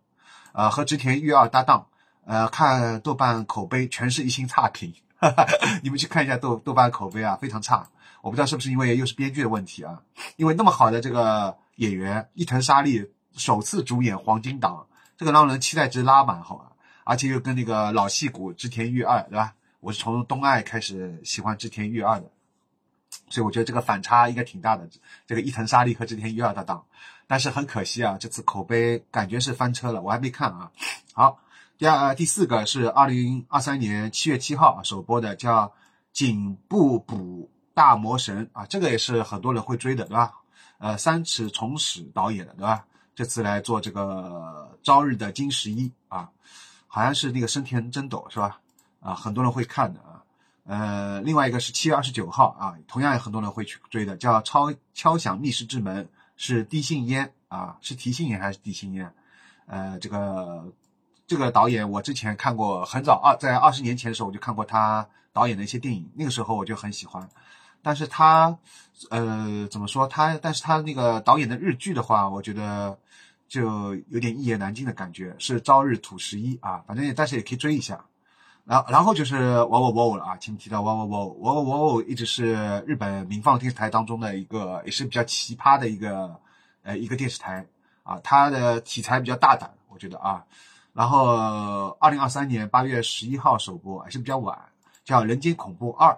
[0.52, 1.86] 呃，和织田裕二搭档，
[2.24, 4.94] 呃，看豆瓣口碑全是一星差评，
[5.82, 7.88] 你们去看一下豆豆瓣口碑啊，非常差。
[8.22, 10.02] 我不知道是不是因为又是编剧的问题啊？
[10.36, 11.56] 因为那么好的这个。
[11.78, 16.72] 演员伊藤沙莉首次主演黄金档，这个让人期待值拉满，好吧？
[17.04, 19.54] 而且又跟那个老戏骨织田裕二，对吧？
[19.78, 22.28] 我是从东爱开始喜欢织田裕二的，
[23.28, 24.88] 所以我觉得这个反差应该挺大的。
[25.26, 26.82] 这个伊藤沙莉和织田裕二搭档，
[27.26, 30.70] 但是很可惜啊，这次口碑感觉是翻车了，我还没看啊。
[31.12, 31.38] 好，
[31.76, 35.66] 第二、第四个是二零二三年七月七号首播的，叫
[36.12, 40.34] 《颈部补大魔神》啊，这个也是很多人会追的，对吧？
[40.78, 42.86] 呃，三尺重史导演的，对吧？
[43.14, 46.30] 这次来做这个朝日的金十一啊，
[46.86, 48.60] 好像是那个生田真斗是吧？
[49.00, 50.00] 啊，很多人会看的。
[50.68, 56.04] 呃，另外一个是七月二十九号啊，同样有很多人会去追的，叫《超敲响密室之门》，
[56.36, 59.10] 是地信烟啊，是提信烟还是地信烟？
[59.64, 60.70] 呃，这个
[61.26, 67.26] 这个导演我之前看过，很早二在二十年前的时候我就看过他导演的一些电影，那个时候我就很喜欢。
[67.80, 68.58] 但是他，
[69.08, 70.36] 呃，怎么说他？
[70.36, 72.98] 但是他那个导演的日剧的话，我觉得
[73.48, 75.34] 就有点一言难尽的感觉。
[75.38, 78.04] 是朝日土十一啊，反正也但是也可以追一下。
[78.68, 82.52] 然然后就是哇哇哇了啊，前面提到哇哇哇哇哇哇，一直是
[82.86, 86.38] 日本民放电视台当中的一个，也是比较奇葩的一个
[86.82, 87.64] 呃一个电视台
[88.02, 88.20] 啊。
[88.22, 90.44] 它的题材比较大胆，我觉得啊。
[90.92, 94.58] 然后二零二三年八月十一号首播，还是比较晚，
[95.02, 96.10] 叫《人间恐怖二》。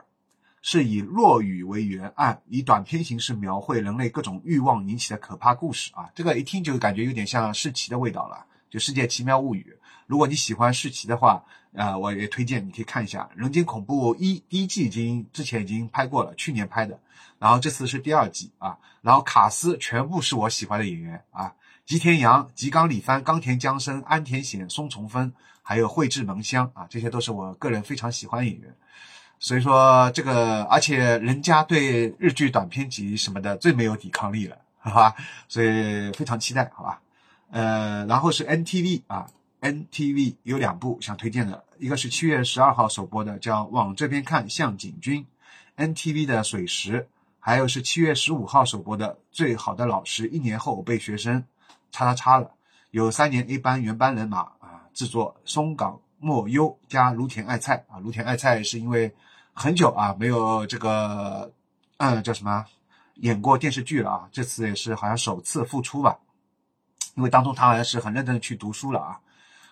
[0.63, 6.11] 是以落雨为原案，以短篇形式描绘人类各种欲望引起的可怕故事啊！
[6.15, 9.75] 这个一听就感觉有点像世奇的味道了，就《世界奇妙物语》
[10.07, 16.99] 如果你喜欢世奇的话，呃，我也推荐你可以看一下《人间恐怖一》第一季已经之前已经拍过了，去年拍的，
[17.39, 21.55] 然后这次是第二季啊，然后卡斯全部是我喜欢的演员啊，
[21.87, 28.75] 吉田羊、吉冈里帆、冈田将生、安田显、松重丰，还有绘制萌香啊，这些都是我个人非常喜欢的演员。
[29.39, 35.15] 所以说这个，而且人家对日剧短片集什么的最没有抵抗力了，好吧？
[35.49, 37.01] 所以非常期待，好吧？
[37.51, 39.27] 呃，然后是 NTV 啊
[39.61, 45.27] ，NTV 有两部想推荐的，一个是七月十二号首播的，叫《往这边看向井君》
[45.95, 51.45] ，NTV 的水石，还有是七月十五号首播的《最好的老师》，一年后被学生
[51.91, 52.51] 叉叉叉了，
[52.91, 59.15] 有三年 A 班原班人马啊，制作松冈莫优加芦田爱菜啊，芦田爱菜是因为。
[59.53, 61.53] 很久啊，没有这个，
[61.99, 62.65] 嗯，叫什么，
[63.17, 64.29] 演过电视剧了啊。
[64.33, 66.19] 这次也是好像首次复出吧，
[67.17, 69.21] 因为当中他好像是很认真的去读书了啊。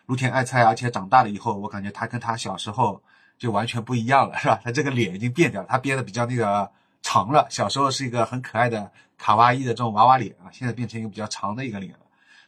[0.09, 3.01] 芦田爱菜，而且长大了以后，我感觉他跟他小时候
[3.38, 4.59] 就完全不一样了，是吧？
[4.64, 6.68] 他这个脸已经变掉了，他变得比较那个
[7.03, 7.47] 长了。
[7.51, 11.99] 小时候是一个很可爱的卡哇伊的这种娃娃脸啊，现在变成一个比较长的一个脸了。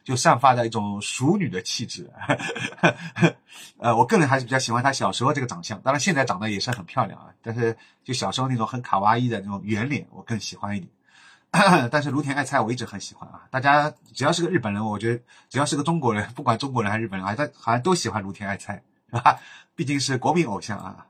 [0.03, 2.09] 就散发着一种熟女的气质，
[3.77, 10.91] 呃，我个人还是比较喜欢她小时候这个长相，当然现在长得也是很漂亮啊，但是就小时候那种很卡哇伊的那种圆脸，我更喜欢一点。
[11.91, 19.39] 但是芦田爱菜我一直很喜欢啊，大家只要是个日本人，我觉得只要是个中国人，不管中国人还是日本人，好像好像都喜欢芦田爱菜，是吧？
[19.75, 21.07] 毕竟是国民偶像啊。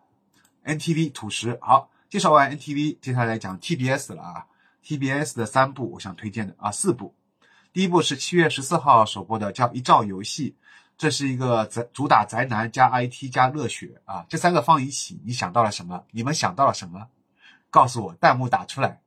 [0.66, 4.46] NTV 土石，好，介绍完 NTV，接下来讲 TBS 了啊
[4.84, 7.16] ，TBS 的三部我想推荐的啊，四部。
[7.72, 10.52] 第一部是七月十四号首播的，叫《一兆游戏》，
[10.98, 16.04] 这是一个宅主打宅男加 IT 加热血啊，这三个放一起，你想到了什么？
[16.12, 17.08] 你们想到了什么？
[17.70, 19.02] 告诉我，弹幕打出来，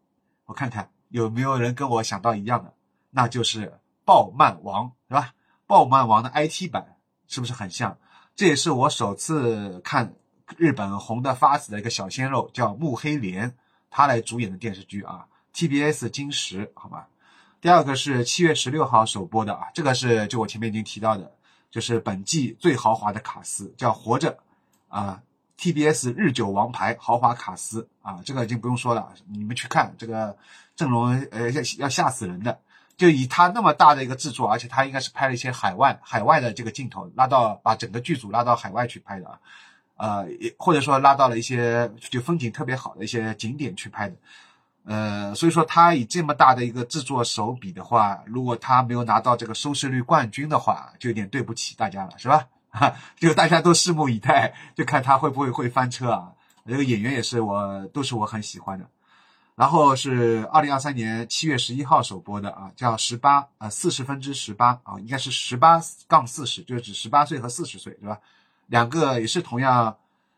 [0.46, 2.74] 我看看有没有人跟我想到一样的，
[3.10, 3.66] 那就是
[4.04, 5.30] 《暴漫王》，是吧？
[5.64, 6.96] 《暴漫王》的 IT 版
[7.28, 7.96] 是不是很像？
[8.34, 10.16] 这也是我首次看
[10.56, 13.54] 日本红的发紫的一个小鲜肉，叫木黑莲，
[13.90, 17.06] 他来主演的电视剧啊，TBS 金石，好吧？
[17.60, 21.32] 第二个是七月十六号首播的啊，这个是就我前面已经提到的，
[21.70, 24.32] 就是本季最豪华的卡司，叫《活着》
[24.88, 25.22] 啊
[25.60, 30.36] ，TBS 日久王牌豪华卡司啊，这个已经不用说了，你们去看这个
[30.76, 32.60] 阵容，呃，要要吓死人的。
[32.96, 39.38] 就以他那么大的一个制作，而且他应该是拍了一些海外海外的这个镜头，拉到把整个剧组拉到海外去拍的啊，
[39.96, 40.24] 呃，
[40.56, 44.14] 或者说拉到了一些就风景特别好的一些景点去拍的。
[44.84, 52.46] 呃，所以说他以这么大的一个制作手笔的话，如果他没有拿到这个收视率冠军的话，就有点对不起大家了，是吧？
[52.70, 56.30] 哈， 就大家都拭目以待，就看他会不会会翻车啊。
[56.64, 58.86] 这个演员也是我都是我很喜欢的。
[59.56, 68.18] 然后是二零二三年七月十一号首播的啊，叫十八呃四十分之十八啊，应该是十八杠四十，就是指十八岁和四十岁，是吧？
[68.66, 69.96] 两个也是同样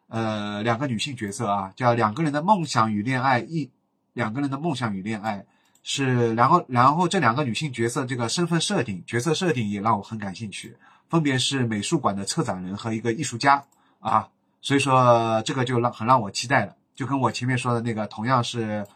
[0.08, 3.70] 呃两个女性角色啊，叫两个人的梦想与恋爱一。
[4.12, 5.44] 两个人的梦想与恋爱
[5.82, 10.74] 是，然后然后这两个女性角色这个身份设定、角色设定也让我很感兴趣，
[11.10, 13.62] 分别是美术馆的策展人和一个艺术家
[14.00, 14.30] 啊，
[14.62, 18.86] 所以说这个就让很让我期待了，就跟我前面说的那个同样是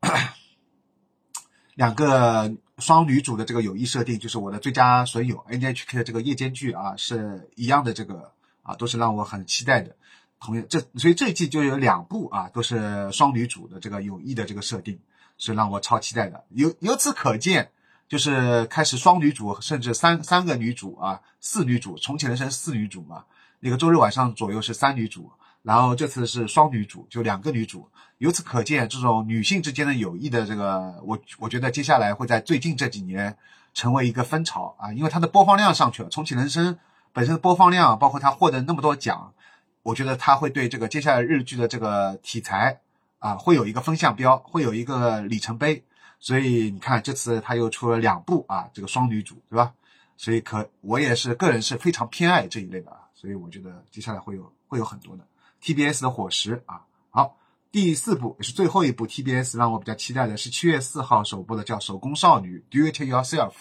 [1.74, 8.32] 两个双女主的这个友谊设定，就是我的最佳损友 NHK 的这个夜间剧啊是一样的，这个
[8.62, 9.94] 啊都是让我很期待的。
[10.40, 15.00] 同样，这所以这一季就有两部啊，都是双女主的这个友谊的这个设定，
[15.36, 16.44] 是让我超期待的。
[16.50, 17.70] 由由此可见，
[18.08, 23.24] 就是开始双女主，甚至三三个女主啊，四女主，重启人生四女主嘛。
[23.60, 25.32] 那个周日晚上左右是三女主，
[25.68, 27.86] 然后这次是双女主，就两个女主。
[28.16, 33.36] 由此可见，这种女性之间的友谊的这个，我我觉得接下来会在最近这几年
[33.74, 36.08] 成为一个风潮啊，因为它的播放量上去了。
[36.08, 36.78] 重启人生
[37.12, 39.34] 本身的播放量，包括它获得那么多奖。
[39.82, 42.80] 我觉得他会对这个接下来日剧的这个题材
[43.18, 45.84] 啊，会有一个风向标，会有一个里程碑。
[46.18, 49.74] 所以你看，这次他又出了两部啊，这个双女主，对吧？
[50.16, 53.00] 所以可我也是个人是非常偏爱这一类的啊。
[53.14, 55.22] 所以我觉得接下来会有会有很多的
[55.62, 56.82] TBS 的伙食啊。
[57.10, 57.36] 好，
[57.70, 63.52] 第四部也是最后一部 TBS 让我比较期待的是七月四号首播的叫《手工少女》，Do it yourself。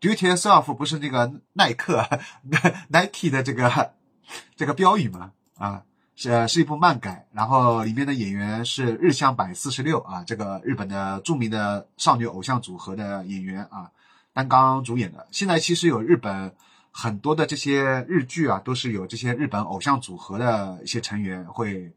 [0.00, 2.08] Do it yourself 不是那个耐克
[2.88, 3.92] Nike 的这个
[4.56, 5.32] 这个标语吗？
[5.58, 5.84] 啊，
[6.16, 13.90] 是是一部漫改，然后里面的演员是日向坂四十六啊，这个日本的著名的少女偶像组合的演员啊，
[14.32, 15.28] 担纲主演的。
[15.30, 16.54] 现在其实有日本
[16.90, 21.92] 很多的这些日剧啊，都是有这些日本偶像组合的一些成员会，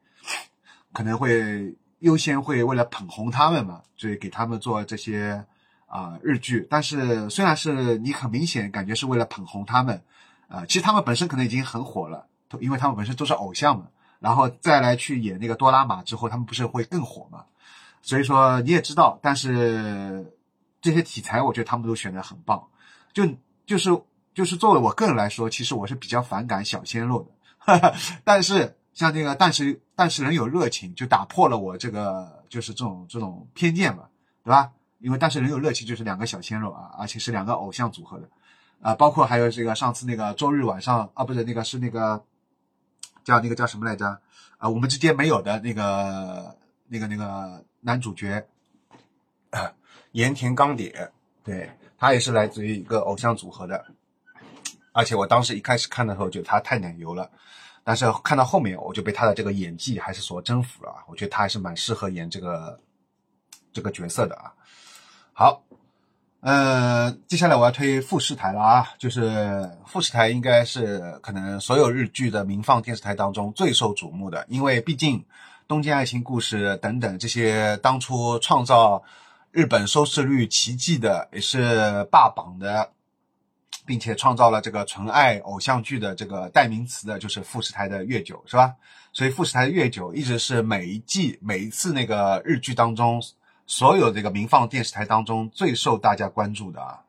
[0.92, 5.46] 可能会优先会为了捧红他们嘛，所以给他们做这些
[5.88, 6.68] 啊日剧。
[6.70, 10.02] 但是虽然是你很明显感觉是为了捧红他们。
[10.50, 12.28] 啊，其实他们本身可能已经很火了，
[12.60, 13.88] 因为他们本身都是偶像嘛，
[14.20, 17.46] 然后再来去演那个多拉玛之后，他们不是会更火嘛？
[18.04, 20.32] 所以说你也知道，但是
[20.80, 22.68] 这些题材我觉得他们都选的很棒，
[23.14, 23.24] 就
[23.66, 23.90] 就是
[24.34, 27.28] 就是作为我个人来说，其实我是比较反感小鲜肉
[27.66, 27.94] 的，
[28.24, 34.04] 但是像这个但是但是人有热情，就打破了我这个就是这种这种偏见嘛，
[34.44, 34.72] 对吧？
[35.00, 38.30] 因为但是人有热情就是两个小鲜肉啊，而且是两个偶像组合的。
[38.82, 42.22] 啊，包括还有这个上次那个周日晚上啊，不是那个是那个
[43.24, 44.20] 叫那个叫什么来着？
[44.58, 48.46] 啊，我们之间没有的那个那个那个男主角，
[50.12, 51.12] 盐田刚典，
[51.44, 53.86] 对他也是来自于一个偶像组合的，
[54.94, 57.30] 而且我当时一开始看的时候觉得他太奶油了，
[57.84, 62.80] 但是看到后面我就被他的这个演技还是所征服了，我觉得他还是蛮适合演这个
[63.74, 64.54] 这个角色的啊。
[65.34, 65.62] 好。
[66.46, 75.20] 呃，接下来我要推富士台了啊，就是富士台应该是可能所有日剧的民放电视台当中最受瞩目的，因为毕竟
[75.70, 79.02] 《东京爱情故事》等等这些当初创造
[79.52, 82.92] 日本收视率奇迹的，也是霸榜的，
[83.86, 88.74] 并且创造了这个纯爱偶像剧的这个代名词的，就是富士台的月九，是吧？
[89.12, 93.22] 所以富士台的月九一直是每一季每一次那个日剧当中。
[93.66, 97.00] 所有这个民放电视台当中最受大家关注的啊，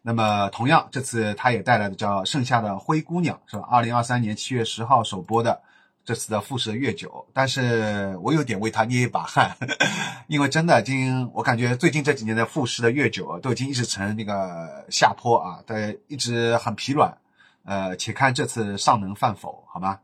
[0.00, 3.66] 那么同样这次他也带来的叫《盛夏的灰姑娘》是吧？
[3.68, 5.60] 二零二三年七月十号首播的
[6.04, 9.56] 这次的复试的月九，但是我有点为他捏一把汗，
[10.28, 17.16] 因为真的今我感觉最近这几年的复试的月九都已经一直呈那个下坡啊，对，一直很疲软，
[17.64, 19.98] 呃，且看这次尚能饭否，好吗？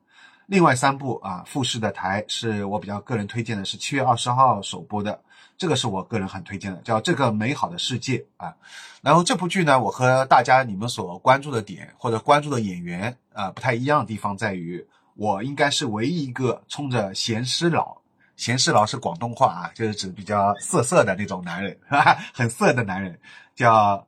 [0.47, 5.21] 另外三部啊，复试的台是我比较个人推荐的，是七月二十号首播的。
[5.57, 8.57] 这个是我个人很推荐的，叫《这个美好的世界》啊。
[9.03, 14.83] 然后这部剧呢，我和大家你们所关注的点或者关注的演员啊不太一样的地方在于，
[15.15, 17.99] 我应该是唯一一个冲着贤师佬，
[18.37, 23.21] 贤师佬是广东话啊，就是指比较色色的那种男人，哈哈很色的男人，
[23.55, 24.07] 叫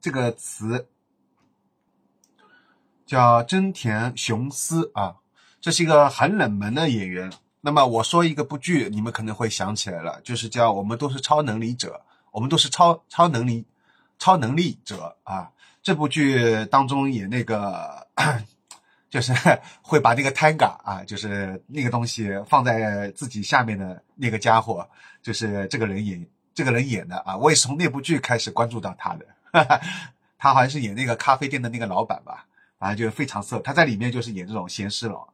[0.00, 0.88] 这个词
[3.06, 5.16] 叫真田雄司啊，
[5.60, 7.32] 这是一个很冷门的演员。
[7.60, 13.66] 那么我说一个部剧，你们可能会想起来了，就是叫《我们都是超能力者》，我们都是超超能力
[14.18, 15.50] 超能力者啊。
[15.82, 18.06] 这部剧当中演那个，
[19.10, 19.32] 就是
[19.82, 24.88] 会把那个 Tanga 啊，就是那个东西放在自己下面的那个家伙，
[25.22, 27.36] 就是这个人演这个人演的啊。
[27.36, 29.80] 我也是从那部剧开始关注到他的，哈 哈
[30.38, 32.46] 他好像是演那个咖啡店的那个老板吧，
[32.78, 33.58] 反正就非常色。
[33.60, 35.28] 他在里面就是演这种闲师佬。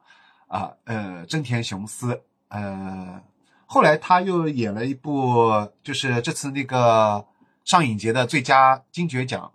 [0.46, 3.20] 啊，呃，真田雄司，呃，
[3.66, 7.26] 后来他又演了一部，就是这次那个
[7.64, 9.50] 上影节的最佳金爵奖，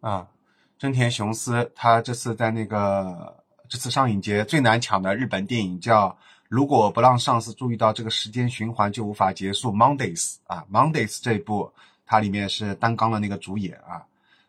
[0.00, 0.28] 啊，
[0.78, 6.08] 真田雄司，他这次在那个这次上影节最难抢的日本电影叫
[6.48, 11.72] 《如果不让上司注意到这个时间循环就无法结束》Mondays 啊，Mondays 这一部，
[12.06, 14.06] 它里面是担纲的那个主演啊，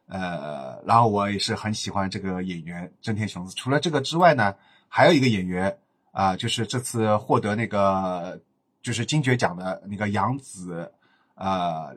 [0.08, 4.56] 呃，然后我也是很喜欢这个演员真田雄司，除了这个之外呢。
[4.92, 5.78] 还有一个演员
[6.12, 8.42] 啊，就是这次获得那个
[8.82, 10.92] 就是金爵奖的那个杨紫，
[11.36, 11.96] 呃，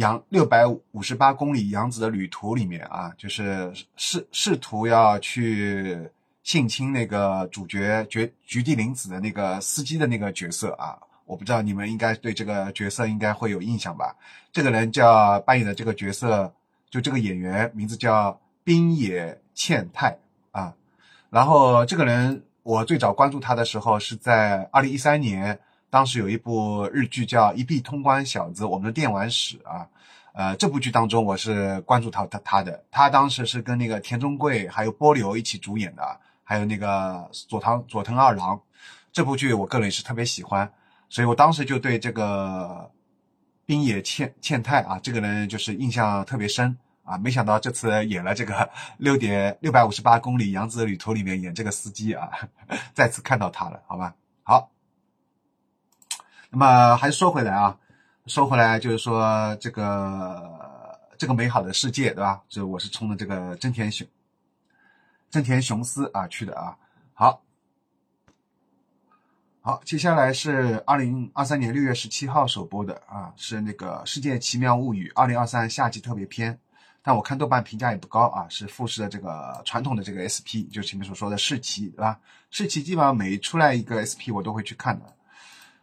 [0.00, 5.96] 杨六百五十八公里杨紫的旅途里面啊，就是试试图要去
[6.42, 14.16] 性侵那个主角绝菊地凛子的那个司机的那个角色啊，我不知道你们应该对这个角色应该会有印象吧？
[14.50, 16.52] 这个人叫扮演的这个角色，
[16.88, 19.38] 就这个演员名字叫冰野。
[19.52, 20.16] 茜太
[20.52, 20.72] 啊，
[21.28, 25.60] 然后这个人我最早关注他的时候是在二零一三年，
[25.90, 29.86] 当时有一部日剧叫《一臂通关小子》，我们的电玩史啊，
[30.32, 38.60] 呃，这部剧当中我是关注他他他的，他当时是跟那个田中贵还有波流一起主演的，还有那个佐藤佐藤二郎，
[39.12, 40.72] 这部剧我个人也是特别喜欢，
[41.08, 42.90] 所以我当时就对这个
[43.66, 46.78] 冰野欠欠太啊这个人就是印象特别深。
[47.02, 52.30] 啊，没想到这次演了这个 六点六百五十八公里杨子的旅途里面演这个司机啊，
[52.94, 54.14] 再次看到他了，好吧？
[54.44, 54.70] 好，
[56.50, 57.78] 那么还是说回来啊，
[58.26, 62.42] 说回来就是说这个这个美好的世界，对吧？
[62.48, 64.06] 就我是冲着这个真田雄
[65.30, 66.76] 真田雄司啊去的啊。
[67.14, 67.40] 好，
[69.60, 76.58] 好，接下来是二零二三年六月十七号首播的啊，是那个《世界奇妙物语》二零二三夏季特别篇。
[77.02, 82.18] 但我看豆瓣评价也不高啊，是富士的这个传统的这个 SP，就是前面所说的世奇，对吧？
[82.50, 85.06] 世奇基本上每出来一个 SP 我都会去看的。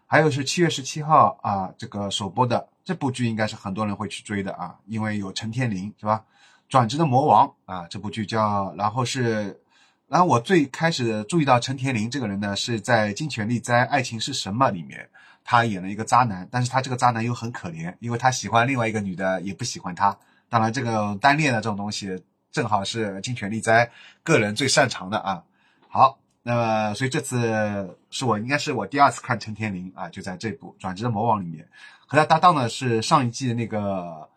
[0.09, 6.23] 还有是七月十七号啊，这个首播的这部剧应该是很多人会去追的啊，因为有陈天林是吧？
[6.69, 9.61] 转职的魔王啊，这部剧叫，然后是，
[10.07, 15.09] 然后我最开始注意到陈天林这个人呢，是在《金权力在爱情是什么》里面，
[15.43, 20.17] 他演了一个渣男，但是他这个渣男又很可怜，因为他喜欢另外一个女的，也不喜欢他。
[20.47, 23.91] 当然，这个单恋的这种东西，正好是金权力在
[24.23, 25.43] 个人最擅长的啊。
[25.89, 26.17] 好。
[26.49, 31.67] 那么，所以这次是我应该是我第二次看陈天林啊，就在这部《转职的魔王》里面，
[32.05, 33.77] 和他搭档的是上一季的那个《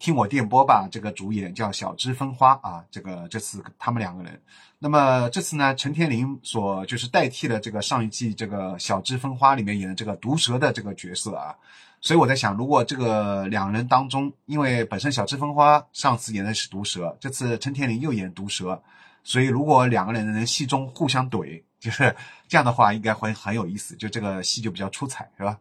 [0.00, 4.42] 听我电波吧》这个主演叫小芝风花啊，这个这次他们两个人。
[4.80, 11.54] 那么这次呢，陈天林所就是代替了这个上一季这个小芝风花里面演的这个毒蛇的这个角色啊，
[12.00, 18.82] 所以我在想，如果这个两人当中，因为本身小芝风花上次演的是毒蛇，这次陈天林又演毒蛇。
[19.22, 22.14] 所以，如果两个人能戏中互相怼，就是
[22.48, 25.58] 这样的话，应该会很有意思，就这个戏就比较出彩，是吧？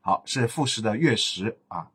[0.00, 1.86] 好，是复试的月食啊，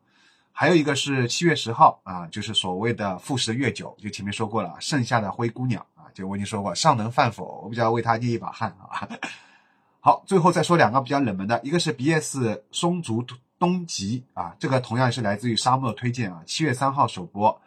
[0.52, 7.62] 还有一个是七月十号啊，就是所谓的复试的月九，就前面说过了，盛夏的灰姑娘啊，就我已经说过，尚能饭否？
[7.64, 9.08] 我比较为他捏一把汗啊。
[10.00, 13.22] 好，最后再说两个比较冷门的，一个是 B.S 松竹
[13.58, 17.60] 东极啊，这个同样是来自于沙漠推荐啊，七月三号首播，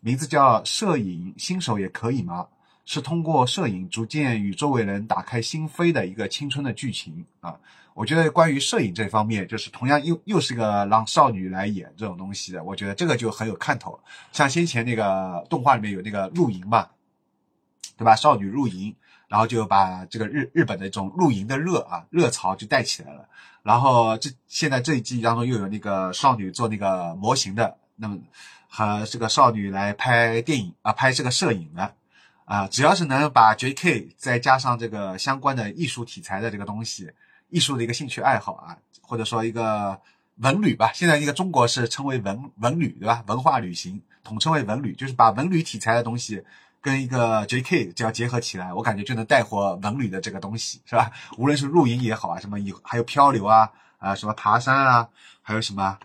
[0.00, 2.46] 名字叫《摄影新手也可以吗》。
[2.86, 7.58] 是通过摄影逐渐与周围人打开心扉的一个青春的剧情啊！
[7.94, 13.98] 我觉得关于摄影这方面，就是同样又又是个让少女来演这种东西的，我觉得这个就很有看头。
[14.32, 16.88] 像先前那个动画里面有那个露营嘛，
[17.96, 18.14] 对吧？
[18.14, 18.94] 少女露营，
[19.26, 23.28] 然后就把这个日日本的这种露营的热啊热潮就带起来了。
[23.64, 28.16] 然后这现在这一季当中又有那个少女做那个模型的，那么
[28.68, 31.94] 和这个少女来拍电影啊，拍这个摄影的。
[32.46, 34.14] 啊，只要是能把 J.K.
[34.16, 37.10] 再加上这个相关的艺术题材的这个东西，
[37.50, 40.00] 艺术的一个兴趣爱好啊，或者说一个
[40.36, 43.24] 文旅吧，现在一个中国是称为文文旅，对吧？
[43.26, 46.44] 文化旅行统称为文旅，就是把文旅题材的东西
[46.80, 47.92] 跟一个 J.K.
[47.92, 51.10] 只要结合起来，我感觉就能带火文旅的这个东西，是吧？
[51.36, 53.68] 无论是露营也好啊，什么有还有漂流啊，
[53.98, 55.08] 啊什么爬山啊，
[55.42, 55.98] 还有什么。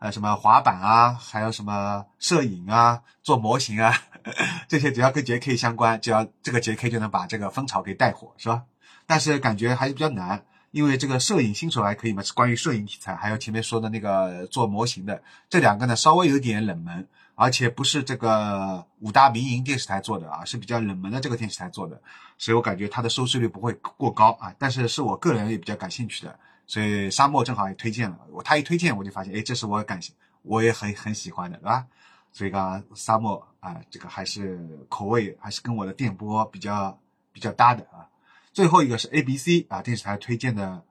[0.00, 4.02] 呃，什么滑板啊，还有什么摄影啊，做模型啊，
[4.68, 5.56] 这些只要跟 J.K.
[5.56, 6.90] 相关，只要这个 J.K.
[6.90, 8.62] 就能把这个风潮给带火，是吧？
[9.06, 22.00] 但是感觉还是比较难，因为这个摄影新手还可以嘛，是关于摄影题材，还有前面说的那个做模型的这两个呢，稍微有点冷门，而且不是这个五大民营电视台做的啊，是比较冷门的这个电视台做的，
[22.38, 26.38] 所以我感觉它的收视率不会过高啊，但是是我个人也比较感兴趣的。
[26.66, 30.00] 所以沙漠正好也推荐了我，他一推荐我就发现，哎，这是我感
[30.40, 31.84] 我也很很喜欢的，对吧？
[32.34, 36.98] 所以刚沙漠啊，这个还是口味还是跟我的电波比较
[37.32, 38.04] 比较搭的啊。
[38.52, 40.82] 最后一个是 A B C 啊电视台推荐的，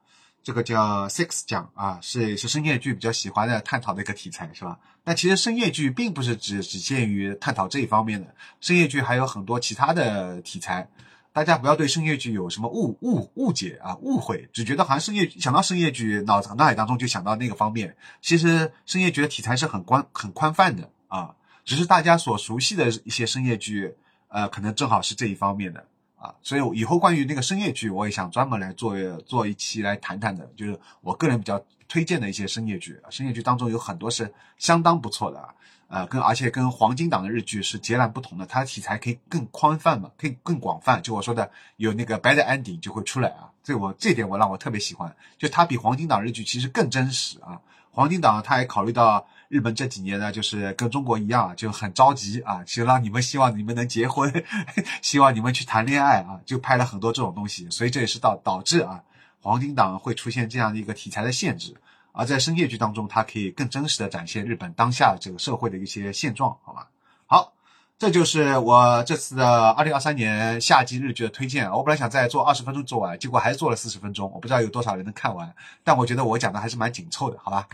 [0.42, 4.80] 这个叫 Six 奖啊，是也是深夜剧比较喜欢的探讨的一个题材，是吧？
[5.04, 10.90] 但其实深夜剧并不是只只限于探讨这一方面的，深夜剧还有很多其他的题材。
[11.34, 17.98] 大家不要对深夜剧有什么误误误解啊误会，只觉得好像深夜想到深夜剧，脑脑海当中就想到那个方面。
[18.22, 23.96] 其实深夜剧的题材是很宽很宽泛的啊，只是大家所熟悉的一些深夜剧，
[24.30, 25.86] 呃，可能正好是这一方面的
[26.16, 26.34] 啊。
[26.42, 33.00] 所以以后关于那个深夜剧，我也想专门来做做一期来谈谈的，就是我个人比较推荐的一些深夜剧。
[33.12, 35.54] 深夜剧当中有很多是相当不错的啊。
[35.90, 41.00] 呃，跟而且跟黄金档的日剧是截然不同的，它的题材可以更宽泛嘛，可以更广泛。
[41.04, 47.62] 就我说的，有那个 bad ending 就会出来啊，这我这点我让我特别喜欢，就它比黄金档日剧其实更真实啊。
[47.92, 54.44] 黄金档它还考虑到日本这几年呢，就是跟中国一样，就很着急啊，就让你们希望你们能结婚，
[55.02, 59.04] 希望你们去谈恋爱啊，就拍了很多这种东西，所以这也是导导致啊，
[59.42, 61.76] 黄金档会出现这样的一个题材的限制。
[62.16, 66.88] 而在深夜剧当中，它可以更真实的展现日本当下这个社会的一些现状，好吧？
[67.26, 67.54] 好，
[67.98, 71.72] 这就是我这次的二零二三年夏季日剧的推荐。
[71.72, 74.32] 我本来想再做二十分钟做完，结果还是做了四十分钟。
[74.32, 75.52] 我不知道有多少人能看完，
[75.84, 77.68] 但我觉得我讲的还是蛮紧凑的，好吧？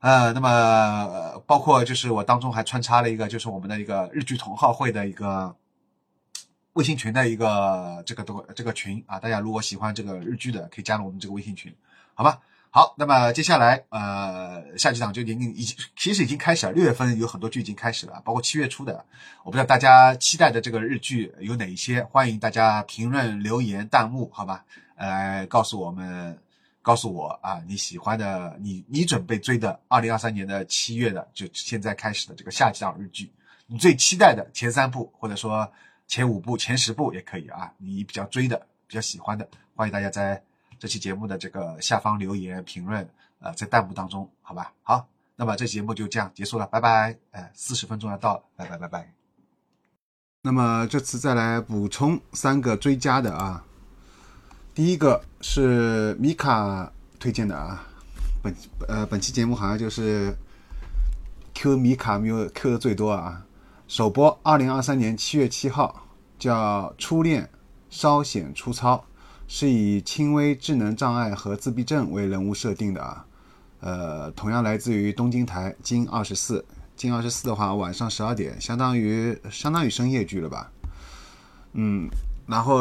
[0.00, 5.54] 呃，那么包括就是我当中还穿插了一个，就是我们的一个日剧同好会的一个
[6.72, 11.74] 微信群的一个这个东这个群啊，大家如果喜欢这个日剧的，可以加入我们这个微信群，
[12.14, 12.40] 好吧？
[12.72, 16.72] 好，那么接下来，呃，下几场就已经已经其实已经开始了。
[16.72, 19.04] 六月份有很多剧已经开始了，包括七月初的。
[19.42, 24.64] 我不知道大家期待的这个日剧有哪一些，欢迎大家评论、留言、弹幕，好吧？
[24.94, 26.38] 呃，告诉我们，
[26.82, 33.32] 告诉我啊，你喜欢的，你你准备追的，二零二三年的七月的，就现在开始的这个夏季档日剧，
[33.66, 35.70] 你最期待的前三部，或者说
[36.06, 38.56] 前五部、前十部也可以啊，你比较追的、
[38.86, 40.42] 比较喜欢的，欢迎大家在。
[40.78, 43.06] 这期节目的这个下方留言评论，
[43.40, 44.72] 呃，在弹幕当中，好吧？
[44.82, 45.06] 好，
[45.36, 47.14] 那么这期节目就这样结束了，拜拜。
[47.32, 49.12] 哎，四十分钟要到了，拜拜拜拜。
[50.40, 53.62] 那么这次再来补充三个追加的啊，
[54.72, 57.84] 第一个是米卡推荐的啊，
[58.40, 58.54] 本
[58.86, 60.34] 呃本期节目好像就是
[61.54, 63.44] Q 米卡没有 Q 的最多啊，
[63.88, 66.06] 首播二零二三年七月七号，
[66.38, 67.50] 叫《初恋
[67.90, 68.96] 稍显粗糙》，
[69.48, 73.26] 是以轻微智能障碍和自闭症为人物设定的啊，
[73.80, 76.64] 呃，同样来自于东京台金二十四。
[76.94, 80.70] 近二十四的话，晚上十二点，相当于相当于深夜剧了吧？
[81.72, 82.08] 嗯，
[82.46, 82.78] 然后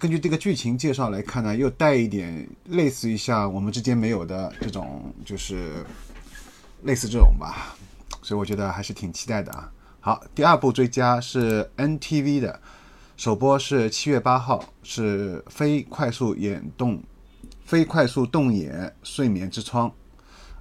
[0.00, 5.84] 根据这个剧情介绍来看呢，又带一点类似于像我们之间没有的这种，就是
[6.84, 7.76] 类似这种吧，
[8.22, 9.70] 所以我觉得还是挺期待的啊。
[10.00, 12.58] 好，第二部追加是 NTV 的，
[13.18, 16.98] 首播是七月八号，是非快速眼动，
[17.66, 19.92] 非快速动眼睡眠之窗。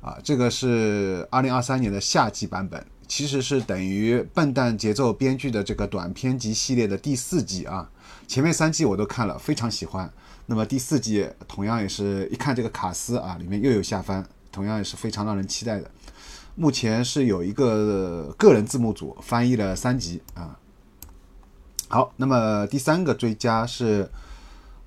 [0.01, 7.89] 啊，这个是二零二三年的夏季版本，其实是等于笨蛋节奏编剧的这个短篇集系列的第四季啊。
[8.30, 10.07] 前面三季我都看了，非常喜欢。
[10.45, 15.89] 那么第四季同样也是一看这个卡斯啊，里面又有下翻，同样也是非常让人期待的。
[16.53, 20.59] 目前是有一个个人字幕组翻译了三集啊。
[21.88, 24.07] 好，那么第三个追加是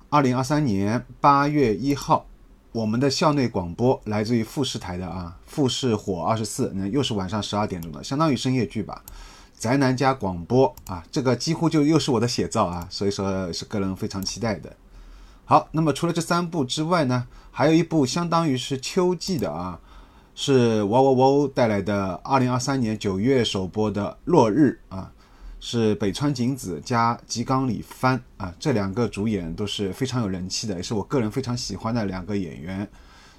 [0.09, 2.25] 二零二三年八月一号。
[2.71, 9.03] 我们的校内广播来自于富士台的啊，富士火二十四，那又是晚上十二点钟的，相当于深夜剧吧。
[9.63, 14.75] 宅男加广播啊，这个几乎就又是我的写照啊，所以说是个人非常期待的。
[15.45, 19.79] 好，那么除了这三部之外呢，还有一部相当于是秋季的啊，
[20.35, 25.13] 是哇哇哇带来的二零二三年九月首播的《落日》啊。
[25.65, 32.85] 是北川景子加吉冈里帆啊，这两个主演都是非常有人气的，也是我个人非常喜欢的两个演员。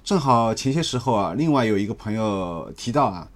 [0.03, 3.29] 正好前些时候啊，另外有一个朋友提到啊，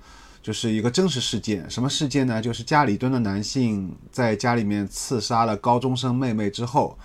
[0.50, 2.42] 就是一个真实事件，什么事件呢？
[2.42, 6.98] 就是家里蹲的男性在家里面刺杀了高中生妹妹之后，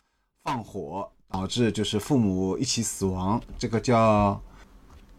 [0.44, 4.40] 放火导致就是父母一起死亡，这个叫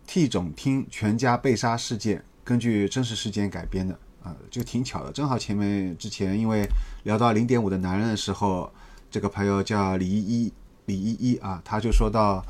[0.08, 3.94] T 总厅全家被杀事件，根据真实事件改编的。
[4.24, 6.68] 啊，就挺巧的，正好前面之前因为
[7.04, 8.74] 聊到零点五的男人的时候，
[9.12, 10.54] 这个朋友叫李依依，
[10.88, 12.44] 李依依啊，他就说到，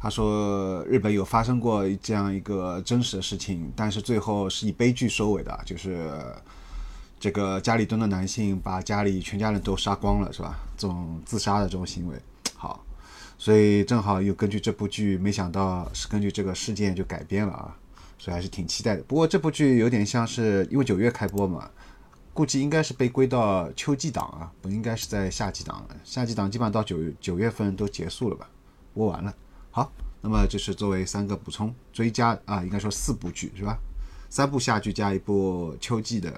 [0.00, 6.08] 他说日本有发生过这样一个真实的事情，但是最后是以悲剧收尾的，就是
[7.18, 10.58] 这个家里蹲的男性把家里全家人都杀光了，是吧？
[10.76, 12.14] 这种自杀的这种行为，
[12.54, 12.84] 好，
[13.36, 17.76] 所以正好又根据这部剧，没想到是根据这个事件就改编了啊。
[18.20, 19.02] 所以还是挺期待的。
[19.04, 21.70] 不过这部剧有点像是因为九月开播嘛，
[22.34, 25.86] 估计应该是被归到秋季档啊，不应该是在夏季档。
[26.02, 28.48] 夏季档基本上到九九月份都结束了吧，
[28.92, 29.32] 播完了。
[29.70, 33.78] 好，那么这是作为三个补充追加啊，应该说四部剧是吧？
[34.28, 36.32] 三部夏剧加一部秋季的。